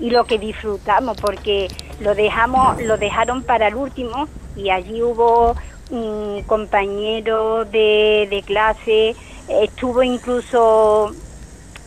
Y 0.01 0.11
lo 0.11 0.25
que 0.25 0.39
disfrutamos, 0.39 1.17
porque 1.21 1.69
lo 2.01 2.15
dejamos, 2.15 2.83
lo 2.83 2.97
dejaron 2.97 3.43
para 3.43 3.69
el 3.69 3.75
último 3.75 4.29
y 4.57 4.71
allí 4.71 5.03
hubo 5.03 5.57
un 5.91 6.43
compañero 6.47 7.65
de, 7.65 8.27
de 8.31 8.43
clase, 8.45 9.15
estuvo 9.49 10.03
incluso, 10.03 11.13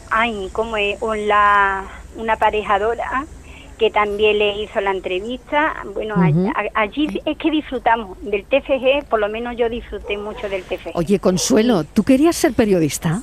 ay, 0.09 0.49
¿cómo 0.53 0.77
es? 0.77 0.99
la, 1.01 1.85
una 2.15 2.35
parejadora 2.37 3.25
que 3.77 3.91
también 3.91 4.39
le 4.39 4.63
hizo 4.63 4.81
la 4.81 4.91
entrevista. 4.91 5.75
Bueno, 5.93 6.15
allí, 6.73 7.21
es 7.25 7.37
que 7.37 7.51
disfrutamos 7.51 8.17
del 8.21 8.43
TFG, 8.45 9.07
por 9.07 9.19
lo 9.19 9.29
menos 9.29 9.55
yo 9.55 9.69
disfruté 9.69 10.17
mucho 10.17 10.49
del 10.49 10.63
TFG. 10.63 10.91
Oye, 10.95 11.19
Consuelo, 11.19 11.83
¿tú 11.83 12.03
querías 12.03 12.35
ser 12.35 12.53
periodista? 12.53 13.21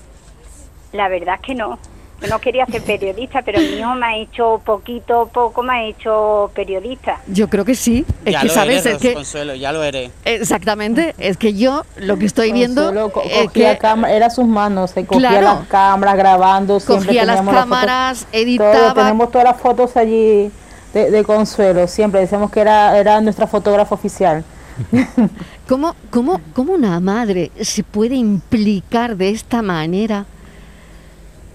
La 0.92 1.09
verdad 1.09 1.37
es 1.37 1.40
que 1.40 1.55
no. 1.55 1.79
Yo 2.22 2.29
no 2.29 2.40
quería 2.40 2.64
ser 2.66 2.83
periodista, 2.83 3.42
pero 3.42 3.61
mi 3.61 3.66
hijo 3.66 3.94
me 3.94 4.07
ha 4.07 4.16
hecho 4.16 4.61
poquito, 4.64 5.29
poco, 5.33 5.62
me 5.62 5.72
ha 5.72 5.85
hecho 5.85 6.50
periodista. 6.55 7.20
Yo 7.27 7.48
creo 7.48 7.64
que 7.64 7.74
sí. 7.74 8.05
Es 8.24 8.33
ya 8.33 8.40
que, 8.40 8.46
lo 8.46 8.55
¿sabes? 8.55 8.87
es 8.87 8.98
que, 8.98 9.14
Consuelo, 9.14 9.55
ya 9.55 9.72
lo 9.72 9.83
eres. 9.83 10.11
Exactamente. 10.24 11.14
Es 11.18 11.37
que 11.37 11.55
yo 11.55 11.85
lo 11.96 12.18
que 12.18 12.27
estoy 12.27 12.53
viendo. 12.53 13.11
es 13.24 13.50
que, 13.50 13.77
cámara, 13.79 14.14
era 14.14 14.31
sus 14.31 14.46
manos, 14.46 14.92
se 14.92 15.05
cogía 15.05 15.40
las 15.40 15.66
cámaras 15.66 16.16
grabando. 16.16 16.81
Siempre 16.81 17.07
cogía 17.07 17.24
las 17.24 17.42
cámaras, 17.42 18.27
editaba. 18.33 18.94
tenemos 18.94 19.31
todas 19.31 19.44
las 19.44 19.61
fotos 19.61 19.96
allí 19.96 20.50
de, 20.94 21.24
Consuelo, 21.24 21.88
siempre 21.88 22.20
decíamos 22.20 22.50
que 22.50 22.61
era, 22.61 22.96
era 22.96 23.20
nuestra 23.20 23.46
fotógrafa 23.46 23.94
oficial. 23.94 24.44
¿Cómo, 25.68 25.94
cómo, 26.11 26.40
¿Cómo 26.53 26.72
una 26.74 26.98
madre 27.00 27.50
se 27.61 27.83
puede 27.83 28.14
implicar 28.14 29.16
de 29.16 29.31
esta 29.31 29.62
manera? 29.62 30.27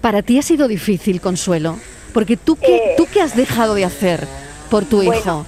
Para 0.00 0.22
ti 0.22 0.38
ha 0.38 0.42
sido 0.42 0.66
difícil, 0.66 1.20
Consuelo, 1.20 1.76
porque 2.14 2.36
tú 2.36 2.56
qué, 2.56 2.76
eh, 2.76 2.94
¿tú 2.96 3.06
qué 3.12 3.20
has 3.20 3.36
dejado 3.36 3.74
de 3.74 3.84
hacer 3.84 4.26
por 4.70 4.84
tu 4.86 5.02
hijo? 5.02 5.44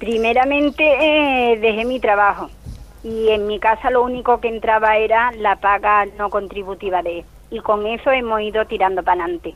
Primeramente 0.00 0.84
eh, 0.84 1.58
dejé 1.60 1.84
mi 1.84 2.00
trabajo 2.00 2.50
y 3.04 3.28
en 3.28 3.46
mi 3.46 3.60
casa 3.60 3.90
lo 3.90 4.02
único 4.02 4.40
que 4.40 4.48
entraba 4.48 4.96
era 4.96 5.30
la 5.32 5.56
paga 5.56 6.06
no 6.18 6.28
contributiva 6.28 7.02
de 7.02 7.20
él 7.20 7.24
y 7.50 7.60
con 7.60 7.86
eso 7.86 8.10
hemos 8.10 8.40
ido 8.40 8.66
tirando 8.66 9.04
para 9.04 9.22
adelante. 9.22 9.54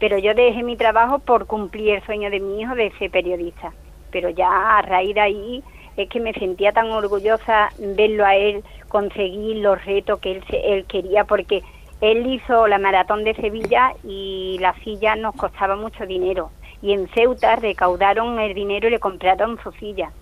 Pero 0.00 0.18
yo 0.18 0.34
dejé 0.34 0.62
mi 0.64 0.76
trabajo 0.76 1.20
por 1.20 1.46
cumplir 1.46 1.94
el 1.94 2.04
sueño 2.04 2.30
de 2.30 2.40
mi 2.40 2.60
hijo 2.60 2.74
de 2.74 2.90
ser 2.98 3.10
periodista. 3.10 3.72
Pero 4.10 4.28
ya 4.30 4.78
a 4.78 4.82
raíz 4.82 5.14
de 5.14 5.20
ahí 5.20 5.64
es 5.96 6.08
que 6.08 6.20
me 6.20 6.32
sentía 6.32 6.72
tan 6.72 6.90
orgullosa 6.90 7.70
verlo 7.78 8.24
a 8.24 8.34
él 8.34 8.64
conseguir 8.88 9.56
los 9.56 9.84
retos 9.84 10.18
que 10.20 10.32
él, 10.32 10.44
él 10.50 10.84
quería 10.86 11.24
porque 11.24 11.62
él 12.00 12.26
hizo 12.26 12.68
la 12.68 12.78
maratón 12.78 13.24
de 13.24 13.34
Sevilla 13.34 13.92
y 14.04 14.56
la 14.60 14.74
silla 14.84 15.16
nos 15.16 15.34
costaba 15.34 15.74
mucho 15.76 16.06
dinero. 16.06 16.50
Y 16.80 16.92
en 16.92 17.08
Ceuta 17.08 17.56
recaudaron 17.56 18.38
el 18.38 18.54
dinero 18.54 18.86
y 18.86 18.92
le 18.92 19.00
compraron 19.00 19.58
su 19.62 19.72
silla. 19.72 20.12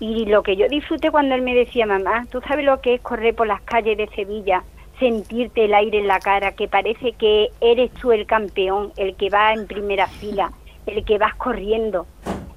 Y 0.00 0.24
lo 0.24 0.42
que 0.42 0.56
yo 0.56 0.66
disfruté 0.68 1.10
cuando 1.10 1.34
él 1.34 1.42
me 1.42 1.54
decía, 1.54 1.86
mamá, 1.86 2.26
¿tú 2.30 2.40
sabes 2.40 2.64
lo 2.64 2.80
que 2.80 2.94
es 2.94 3.00
correr 3.00 3.34
por 3.34 3.46
las 3.46 3.60
calles 3.60 3.96
de 3.96 4.08
Sevilla? 4.08 4.64
Sentirte 4.98 5.66
el 5.66 5.74
aire 5.74 5.98
en 5.98 6.08
la 6.08 6.18
cara, 6.18 6.52
que 6.52 6.68
parece 6.68 7.12
que 7.12 7.50
eres 7.60 7.92
tú 7.92 8.10
el 8.10 8.26
campeón, 8.26 8.92
el 8.96 9.14
que 9.14 9.30
va 9.30 9.52
en 9.52 9.66
primera 9.66 10.06
fila, 10.06 10.52
el 10.86 11.04
que 11.04 11.18
vas 11.18 11.34
corriendo. 11.36 12.06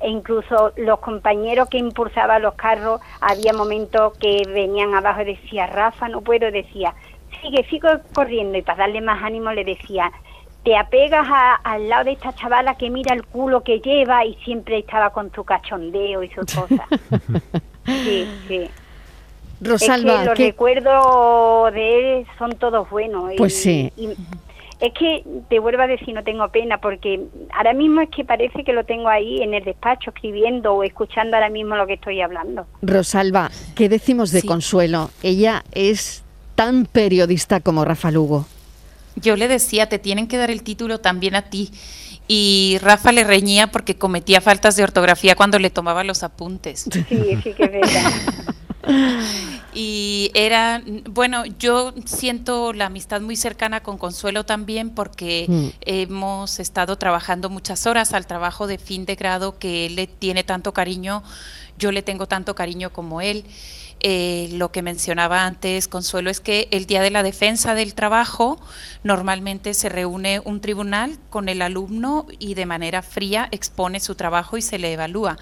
E 0.02 0.10
incluso 0.10 0.74
los 0.76 1.00
compañeros 1.00 1.70
que 1.70 1.78
impulsaban 1.78 2.42
los 2.42 2.56
carros, 2.56 3.00
había 3.22 3.54
momentos 3.54 4.18
que 4.18 4.44
venían 4.48 4.96
abajo 4.96 5.22
y 5.22 5.36
decía, 5.36 5.68
Rafa, 5.68 6.10
no 6.10 6.22
puedo, 6.22 6.52
decía, 6.52 6.94
sigue, 7.44 7.64
sigo 7.70 7.90
corriendo 8.14 8.58
y 8.58 8.64
para 8.64 8.80
darle 8.80 9.02
más 9.02 9.22
ánimo 9.22 9.52
le 9.52 9.64
decía, 9.64 10.12
te 10.64 10.78
apegas 10.78 11.28
al 11.64 11.90
lado 11.90 12.06
de 12.06 12.14
esta 12.14 12.34
chavala 12.34 12.76
que 12.76 12.90
mira 12.90 13.14
el 13.14 13.24
culo 13.26 13.64
que 13.64 13.80
lleva 13.80 14.26
y 14.26 14.36
siempre 14.46 14.80
estaba 14.80 15.12
con 15.12 15.30
tu 15.30 15.44
cachondeo 15.44 16.24
y 16.24 16.30
sus 16.30 16.46
cosas. 16.56 16.88
sí, 17.86 18.28
sí. 18.48 18.70
Rosalba, 19.62 20.14
es 20.14 20.20
que 20.20 20.26
los 20.26 20.38
recuerdos 20.38 21.74
de 21.74 22.20
él 22.20 22.28
son 22.38 22.52
todos 22.54 22.90
buenos. 22.90 23.32
Pues 23.38 23.62
sí. 23.62 23.92
es 24.80 24.94
que 24.94 25.24
te 25.50 25.60
vuelvo 25.60 25.82
a 25.84 25.88
decir, 25.88 26.14
no 26.14 26.24
tengo 26.24 26.48
pena, 26.50 26.80
porque 26.80 27.22
ahora 27.54 27.74
mismo 27.74 28.02
es 28.02 28.10
que 28.10 28.26
parece 28.26 28.64
que 28.64 28.74
lo 28.74 28.84
tengo 28.84 29.08
ahí 29.08 29.42
en 29.42 29.54
el 29.54 29.64
despacho 29.64 30.10
escribiendo 30.10 30.74
o 30.74 30.84
escuchando 30.84 31.38
ahora 31.38 31.50
mismo 31.50 31.76
lo 31.76 31.88
que 31.88 31.94
estoy 31.94 32.20
hablando. 32.22 32.66
Rosalba, 32.82 33.52
¿qué 33.76 33.88
decimos 33.88 34.32
de 34.32 34.44
Consuelo? 34.44 35.12
Ella 35.22 35.64
es 35.72 36.23
tan 36.56 36.86
periodista 36.86 37.60
como 37.60 37.86
Rafa 37.86 38.12
Lugo. 38.12 38.46
Yo 39.16 39.36
le 39.36 39.48
decía, 39.48 39.90
te 39.90 40.00
tienen 40.00 40.28
que 40.28 40.38
dar 40.38 40.50
el 40.50 40.64
título 40.64 41.00
también 41.00 41.36
a 41.36 41.44
ti. 41.44 41.72
Y 42.28 42.78
Rafa 42.82 43.12
le 43.12 43.24
reñía 43.24 43.72
porque 43.72 43.96
cometía 43.96 44.42
faltas 44.42 44.76
de 44.76 44.84
ortografía 44.84 45.36
cuando 45.36 45.60
le 45.60 45.70
tomaba 45.70 46.04
los 46.04 46.24
apuntes. 46.24 46.88
Sí, 46.92 47.06
sí 47.44 47.54
que 47.54 47.64
es 47.64 47.72
verdad. 47.72 48.12
y 49.74 50.32
era, 50.34 50.82
bueno, 51.10 51.44
yo 51.60 51.94
siento 52.06 52.74
la 52.74 52.88
amistad 52.88 53.22
muy 53.22 53.36
cercana 53.36 53.82
con 53.84 53.98
Consuelo 53.98 54.46
también 54.46 54.90
porque 54.90 55.46
mm. 55.48 55.68
hemos 55.82 56.60
estado 56.60 56.98
trabajando 56.98 57.50
muchas 57.50 57.86
horas 57.86 58.14
al 58.14 58.26
trabajo 58.26 58.68
de 58.68 58.78
fin 58.78 59.06
de 59.06 59.16
grado 59.16 59.58
que 59.58 59.86
él 59.86 59.96
le 59.96 60.08
tiene 60.08 60.44
tanto 60.44 60.74
cariño, 60.74 61.24
yo 61.78 61.92
le 61.92 62.02
tengo 62.02 62.28
tanto 62.28 62.56
cariño 62.56 62.92
como 62.92 63.22
él. 63.22 63.46
Eh, 64.06 64.50
lo 64.52 64.70
que 64.70 64.82
mencionaba 64.82 65.46
antes, 65.46 65.88
Consuelo, 65.88 66.30
es 66.30 66.42
que 66.42 66.68
el 66.72 66.86
día 66.88 67.02
de 67.02 67.10
la 67.10 67.24
defensa 67.24 67.74
del 67.74 67.94
trabajo 67.94 68.60
normalmente 69.02 69.74
se 69.74 69.88
reúne 69.88 70.42
un 70.44 70.60
tribunal 70.60 71.18
con 71.30 71.48
el 71.48 71.62
alumno 71.62 72.28
y 72.38 72.54
de 72.56 72.66
manera 72.66 73.02
fría 73.02 73.48
expone 73.52 74.02
su 74.02 74.16
trabajo 74.16 74.58
y 74.58 74.62
se 74.62 74.78
le 74.78 74.92
evalúa. 74.92 75.38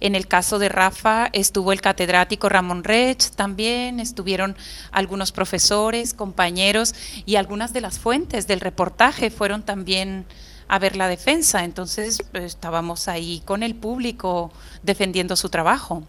En 0.00 0.14
el 0.14 0.26
caso 0.26 0.58
de 0.58 0.70
Rafa 0.70 1.28
estuvo 1.34 1.70
el 1.70 1.82
catedrático 1.82 2.48
Ramón 2.48 2.82
Rech 2.82 3.30
también, 3.32 4.00
estuvieron 4.00 4.56
algunos 4.90 5.30
profesores, 5.30 6.14
compañeros 6.14 6.94
y 7.26 7.36
algunas 7.36 7.74
de 7.74 7.82
las 7.82 7.98
fuentes 7.98 8.46
del 8.46 8.60
reportaje 8.60 9.30
fueron 9.30 9.64
también 9.64 10.24
a 10.66 10.78
ver 10.78 10.96
la 10.96 11.08
defensa. 11.08 11.64
Entonces 11.64 12.22
estábamos 12.32 13.06
ahí 13.06 13.42
con 13.44 13.62
el 13.62 13.74
público 13.74 14.50
defendiendo 14.82 15.36
su 15.36 15.50
trabajo. 15.50 16.04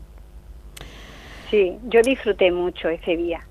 Sí, 1.49 1.77
yo 1.88 2.01
disfruté 2.01 2.51
mucho 2.51 2.89
ese 2.89 3.17
día. 3.17 3.41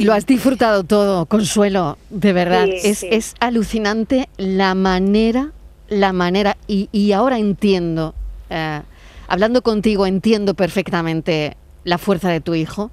Lo 0.00 0.12
has 0.12 0.26
disfrutado 0.26 0.84
todo, 0.84 1.24
Consuelo, 1.24 1.96
de 2.10 2.32
verdad. 2.34 2.66
es, 2.68 3.02
es 3.02 3.34
alucinante 3.40 4.28
la 4.36 4.74
manera, 4.74 5.52
la 5.88 6.12
manera, 6.12 6.56
y, 6.66 7.12
ahora 7.12 7.38
entiendo, 7.38 8.14
eh, 8.50 8.82
hablando 9.26 9.62
contigo, 9.62 10.06
entiendo 10.06 10.52
perfectamente 10.52 11.56
la 11.84 11.96
fuerza 11.96 12.28
de 12.28 12.42
tu 12.42 12.54
hijo. 12.54 12.90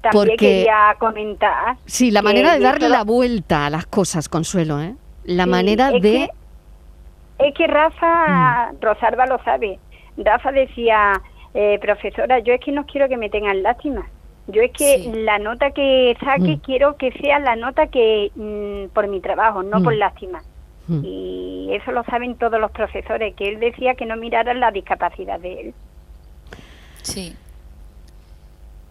También 0.00 0.28
porque, 0.28 0.36
quería 0.36 0.96
comentar. 0.98 1.76
Sí, 1.84 2.10
la 2.10 2.22
manera 2.22 2.54
de 2.54 2.60
darle 2.60 2.88
la 2.88 3.04
vuelta 3.04 3.66
a 3.66 3.70
las 3.70 3.86
cosas, 3.86 4.30
Consuelo, 4.30 4.80
¿eh? 4.80 4.94
La 5.24 5.44
manera 5.44 5.90
de... 5.90 6.30
es 7.38 7.54
que 7.54 7.66
Rafa, 7.66 8.72
mm. 8.72 8.80
Rosalba 8.80 9.26
lo 9.26 9.42
sabe, 9.44 9.78
Rafa 10.16 10.52
decía, 10.52 11.20
eh, 11.54 11.78
profesora, 11.80 12.40
yo 12.40 12.52
es 12.52 12.60
que 12.60 12.72
no 12.72 12.84
quiero 12.84 13.08
que 13.08 13.16
me 13.16 13.30
tengan 13.30 13.62
lástima. 13.62 14.06
Yo 14.48 14.60
es 14.60 14.72
que 14.72 15.10
la 15.24 15.38
nota 15.38 15.70
que 15.70 16.16
saque 16.20 16.56
mm. 16.56 16.60
quiero 16.60 16.96
que 16.96 17.12
sea 17.12 17.38
la 17.38 17.56
nota 17.56 17.86
que 17.86 18.30
mm, 18.34 18.92
por 18.92 19.08
mi 19.08 19.20
trabajo, 19.20 19.62
no 19.62 19.82
por 19.82 19.94
mm. 19.94 19.98
lástima. 19.98 20.42
Y 20.86 21.70
eso 21.72 21.92
lo 21.92 22.04
saben 22.04 22.34
todos 22.34 22.60
los 22.60 22.70
profesores, 22.70 23.34
que 23.36 23.48
él 23.48 23.58
decía 23.58 23.94
que 23.94 24.04
no 24.04 24.16
miraran 24.16 24.60
la 24.60 24.70
discapacidad 24.70 25.40
de 25.40 25.60
él. 25.60 25.74
Sí. 27.00 27.34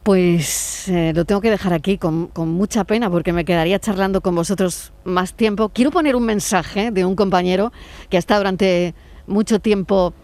Pues 0.01 0.89
eh, 0.89 1.13
lo 1.13 1.23
tengo 1.25 1.39
que 1.39 1.51
dejar 1.51 1.71
aquí 1.71 1.99
con, 1.99 2.27
con, 2.27 2.49
mucha 2.49 2.83
pena 2.83 3.11
porque 3.11 3.31
me 3.31 3.45
quedaría 3.45 3.77
charlando 3.77 4.21
con 4.21 4.33
vosotros 4.33 4.91
más 5.03 5.35
tiempo. 5.35 5.69
Quiero 5.69 5.91
poner 5.91 6.15
un 6.15 6.25
mensaje 6.25 6.89
de 6.89 7.05
un 7.05 7.15
compañero 7.15 7.71
que 8.09 8.17
ha 8.17 8.19
estado 8.19 8.39
durante 8.39 8.95
mucho 9.27 9.59
tiempo 9.59 10.15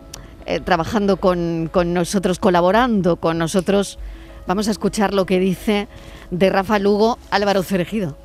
eh, 0.49 0.59
trabajando 0.59 1.17
con, 1.17 1.69
nosotros, 1.93 2.39
colaborando 2.39 3.17
con 3.17 3.37
nosotros. 3.37 3.99
Vamos 4.47 4.67
a 4.67 4.71
escuchar 4.71 5.13
lo 5.13 5.27
que 5.27 5.39
dice 5.39 5.87
de 6.31 6.49
Rafa 6.49 6.79
Lugo 6.79 7.19
Álvaro 7.29 7.61
Cerejido. 7.61 8.17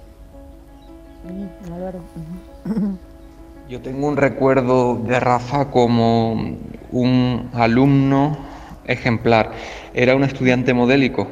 Yo 3.68 3.80
tengo 3.82 4.08
un 4.08 4.16
recuerdo 4.16 4.96
de 5.06 5.20
Rafa 5.20 5.70
como 5.70 6.56
un 6.92 7.50
alumno 7.52 8.38
ejemplar. 8.86 9.52
Era 9.92 10.16
un 10.16 10.24
estudiante 10.24 10.72
modélico. 10.72 11.28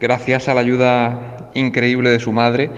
Gracias 0.00 0.48
a 0.48 0.54
la 0.54 0.60
ayuda 0.60 1.50
increíble 1.54 2.10
de 2.10 2.20
su 2.20 2.30
madre, 2.30 2.70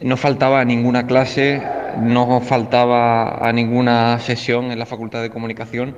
no 0.00 0.16
faltaba 0.16 0.64
ninguna 0.64 1.08
clase, 1.08 1.60
no 2.00 2.40
faltaba 2.40 3.46
a 3.46 3.52
ninguna 3.52 4.18
sesión 4.20 4.70
en 4.70 4.78
la 4.78 4.86
Facultad 4.86 5.22
de 5.22 5.30
Comunicación 5.30 5.94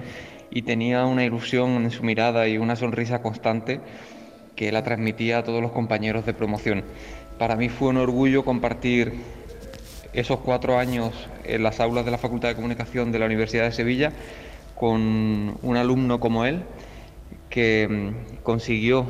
y 0.51 0.63
tenía 0.63 1.05
una 1.07 1.25
ilusión 1.25 1.71
en 1.85 1.91
su 1.91 2.03
mirada 2.03 2.49
y 2.49 2.59
una 2.59 2.77
sonrisa 2.77 3.21
constante 3.21 3.81
que 4.57 4.73
la 4.73 4.83
transmitía 4.83 5.39
a 5.39 5.45
todos 5.45 5.63
los 5.63 5.73
compañeros 5.73 6.27
de 6.27 6.35
promoción. 6.35 6.85
Para 7.39 7.57
mí 7.57 7.69
fue 7.69 7.89
un 7.89 7.99
orgullo 7.99 8.45
compartir 8.45 9.13
esos 10.13 10.41
cuatro 10.41 10.79
años 10.79 11.13
en 11.45 11.63
las 11.63 11.81
aulas 11.81 12.05
de 12.05 12.11
la 12.11 12.19
Facultad 12.19 12.49
de 12.49 12.55
Comunicación 12.55 13.13
de 13.13 13.19
la 13.19 13.27
Universidad 13.27 13.65
de 13.65 13.73
Sevilla 13.73 14.13
con 14.75 15.59
un 15.63 15.77
alumno 15.77 16.19
como 16.21 16.45
él 16.45 16.63
que 17.51 17.89
mm, 17.89 18.43
consiguió 18.43 19.07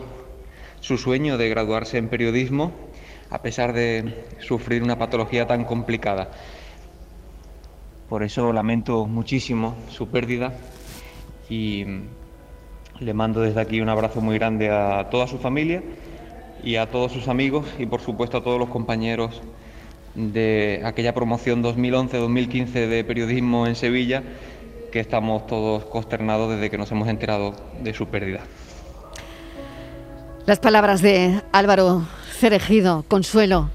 su 0.81 0.99
sueño 0.99 1.39
de 1.39 1.49
graduarse 1.49 1.99
en 1.99 2.09
periodismo 2.09 2.73
a 3.31 3.43
pesar 3.43 3.73
de 3.73 4.25
sufrir 4.41 4.83
una 4.83 4.99
patología 4.99 5.47
tan 5.47 5.65
complicada. 5.65 6.31
Por 8.09 8.23
eso 8.23 8.53
lamento 8.53 9.07
muchísimo 9.07 9.77
su 9.91 10.09
pérdida 10.09 10.55
y 11.51 11.85
mm, 11.85 12.03
le 13.01 13.15
mando 13.15 13.41
desde 13.41 13.61
aquí 13.61 13.81
un 13.81 13.89
abrazo 13.89 14.21
muy 14.21 14.39
grande 14.39 14.71
a 14.71 15.09
toda 15.11 15.27
su 15.27 15.39
familia 15.39 15.83
y 16.63 16.77
a 16.77 16.87
todos 16.87 17.13
sus 17.13 17.29
amigos 17.29 17.67
y 17.79 17.87
por 17.87 18.01
supuesto 18.01 18.39
a 18.39 18.43
todos 18.43 18.59
los 18.59 18.71
compañeros 18.71 19.43
de 20.15 20.81
aquella 20.85 21.15
promoción 21.15 21.63
2011-2015 21.63 22.89
de 22.89 23.05
periodismo 23.05 23.67
en 23.67 23.77
Sevilla, 23.77 24.23
que 24.91 25.01
estamos 25.01 25.47
todos 25.47 25.85
consternados 25.85 26.51
desde 26.51 26.71
que 26.71 26.79
nos 26.79 26.91
hemos 26.91 27.09
enterado 27.09 27.55
de 27.83 27.95
su 27.95 28.07
pérdida. 28.07 28.41
Las 30.47 30.61
palabras 30.61 31.03
de 31.03 31.43
Álvaro 31.53 32.07
Cerejido, 32.39 33.05
Consuelo. 33.07 33.69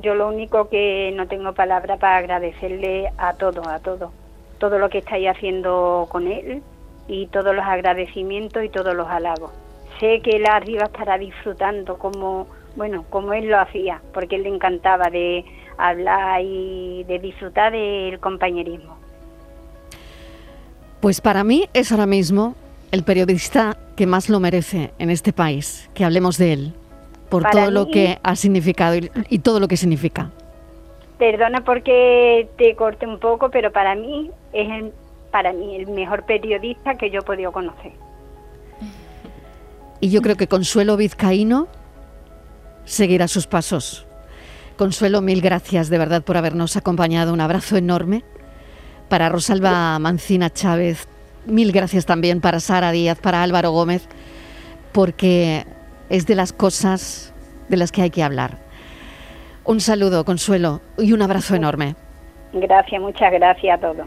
Yo 0.00 0.14
lo 0.14 0.28
único 0.28 0.68
que 0.68 1.12
no 1.14 1.28
tengo 1.28 1.52
palabra 1.52 1.98
para 1.98 2.16
agradecerle 2.16 3.12
a 3.18 3.34
todo, 3.34 3.68
a 3.68 3.78
todo, 3.78 4.10
todo 4.58 4.78
lo 4.78 4.88
que 4.88 4.98
estáis 4.98 5.28
haciendo 5.28 6.08
con 6.10 6.26
él 6.28 6.62
y 7.08 7.26
todos 7.26 7.54
los 7.54 7.64
agradecimientos 7.64 8.64
y 8.64 8.70
todos 8.70 8.94
los 8.94 9.06
halagos. 9.08 9.52
Sé 10.00 10.20
que 10.20 10.36
él 10.36 10.46
arriba 10.46 10.84
estará 10.84 11.18
disfrutando 11.18 11.98
como 11.98 12.46
bueno, 12.74 13.04
como 13.10 13.32
él 13.32 13.48
lo 13.48 13.60
hacía, 13.60 14.00
porque 14.14 14.36
él 14.36 14.44
le 14.44 14.48
encantaba 14.48 15.10
de 15.10 15.44
hablar 15.76 16.40
y 16.42 17.04
de 17.04 17.18
disfrutar 17.18 17.72
del 17.72 18.18
compañerismo. 18.18 18.96
Pues 21.00 21.20
para 21.20 21.44
mí 21.44 21.68
es 21.74 21.92
ahora 21.92 22.06
mismo 22.06 22.54
el 22.92 23.02
periodista 23.04 23.76
que 23.96 24.06
más 24.06 24.28
lo 24.28 24.40
merece 24.40 24.92
en 24.98 25.10
este 25.10 25.32
país, 25.32 25.90
que 25.94 26.04
hablemos 26.04 26.38
de 26.38 26.52
él, 26.52 26.74
por 27.32 27.48
todo 27.48 27.70
lo 27.70 27.88
que 27.88 28.18
ha 28.22 28.36
significado 28.36 28.94
y, 29.30 29.38
todo 29.38 29.58
lo 29.58 29.66
que 29.66 29.78
significa. 29.78 30.30
Perdona 31.18 31.64
porque 31.64 32.46
te 32.58 32.76
corte 32.76 33.06
un 33.06 33.18
poco, 33.18 33.50
pero 33.50 33.72
para 33.72 33.94
mí 33.94 34.30
es 34.52 34.70
el, 34.70 34.92
para 35.30 35.54
mí 35.54 35.76
el 35.76 35.86
mejor 35.86 36.26
periodista 36.26 36.96
que 36.96 37.10
yo 37.10 37.20
he 37.20 37.22
podido 37.22 37.50
conocer. 37.50 37.92
Y 40.00 40.10
yo 40.10 40.20
creo 40.20 40.36
que 40.36 40.46
Consuelo 40.46 40.98
Vizcaíno 40.98 41.68
seguirá 42.84 43.28
sus 43.28 43.46
pasos. 43.46 44.06
Consuelo, 44.76 45.22
mil 45.22 45.40
gracias 45.40 45.88
de 45.88 45.96
verdad 45.96 46.22
por 46.22 46.36
habernos 46.36 46.76
acompañado. 46.76 47.32
Un 47.32 47.40
abrazo 47.40 47.78
enorme. 47.78 48.24
Para 49.08 49.30
Rosalba 49.30 49.98
Mancina 49.98 50.50
Chávez, 50.50 51.08
mil 51.46 51.72
gracias 51.72 52.04
también 52.04 52.42
para 52.42 52.60
Sara 52.60 52.92
Díaz, 52.92 53.18
para 53.18 53.42
Álvaro 53.42 53.70
Gómez, 53.70 54.06
porque 54.92 55.64
es 56.12 56.26
de 56.26 56.34
las 56.34 56.52
cosas 56.52 57.32
de 57.70 57.78
las 57.78 57.90
que 57.90 58.02
hay 58.02 58.10
que 58.10 58.22
hablar. 58.22 58.58
Un 59.64 59.80
saludo, 59.80 60.26
Consuelo, 60.26 60.82
y 60.98 61.14
un 61.14 61.22
abrazo 61.22 61.54
enorme. 61.56 61.96
Gracias, 62.52 63.00
muchas 63.00 63.32
gracias 63.32 63.78
a 63.78 63.80
todos. 63.80 64.06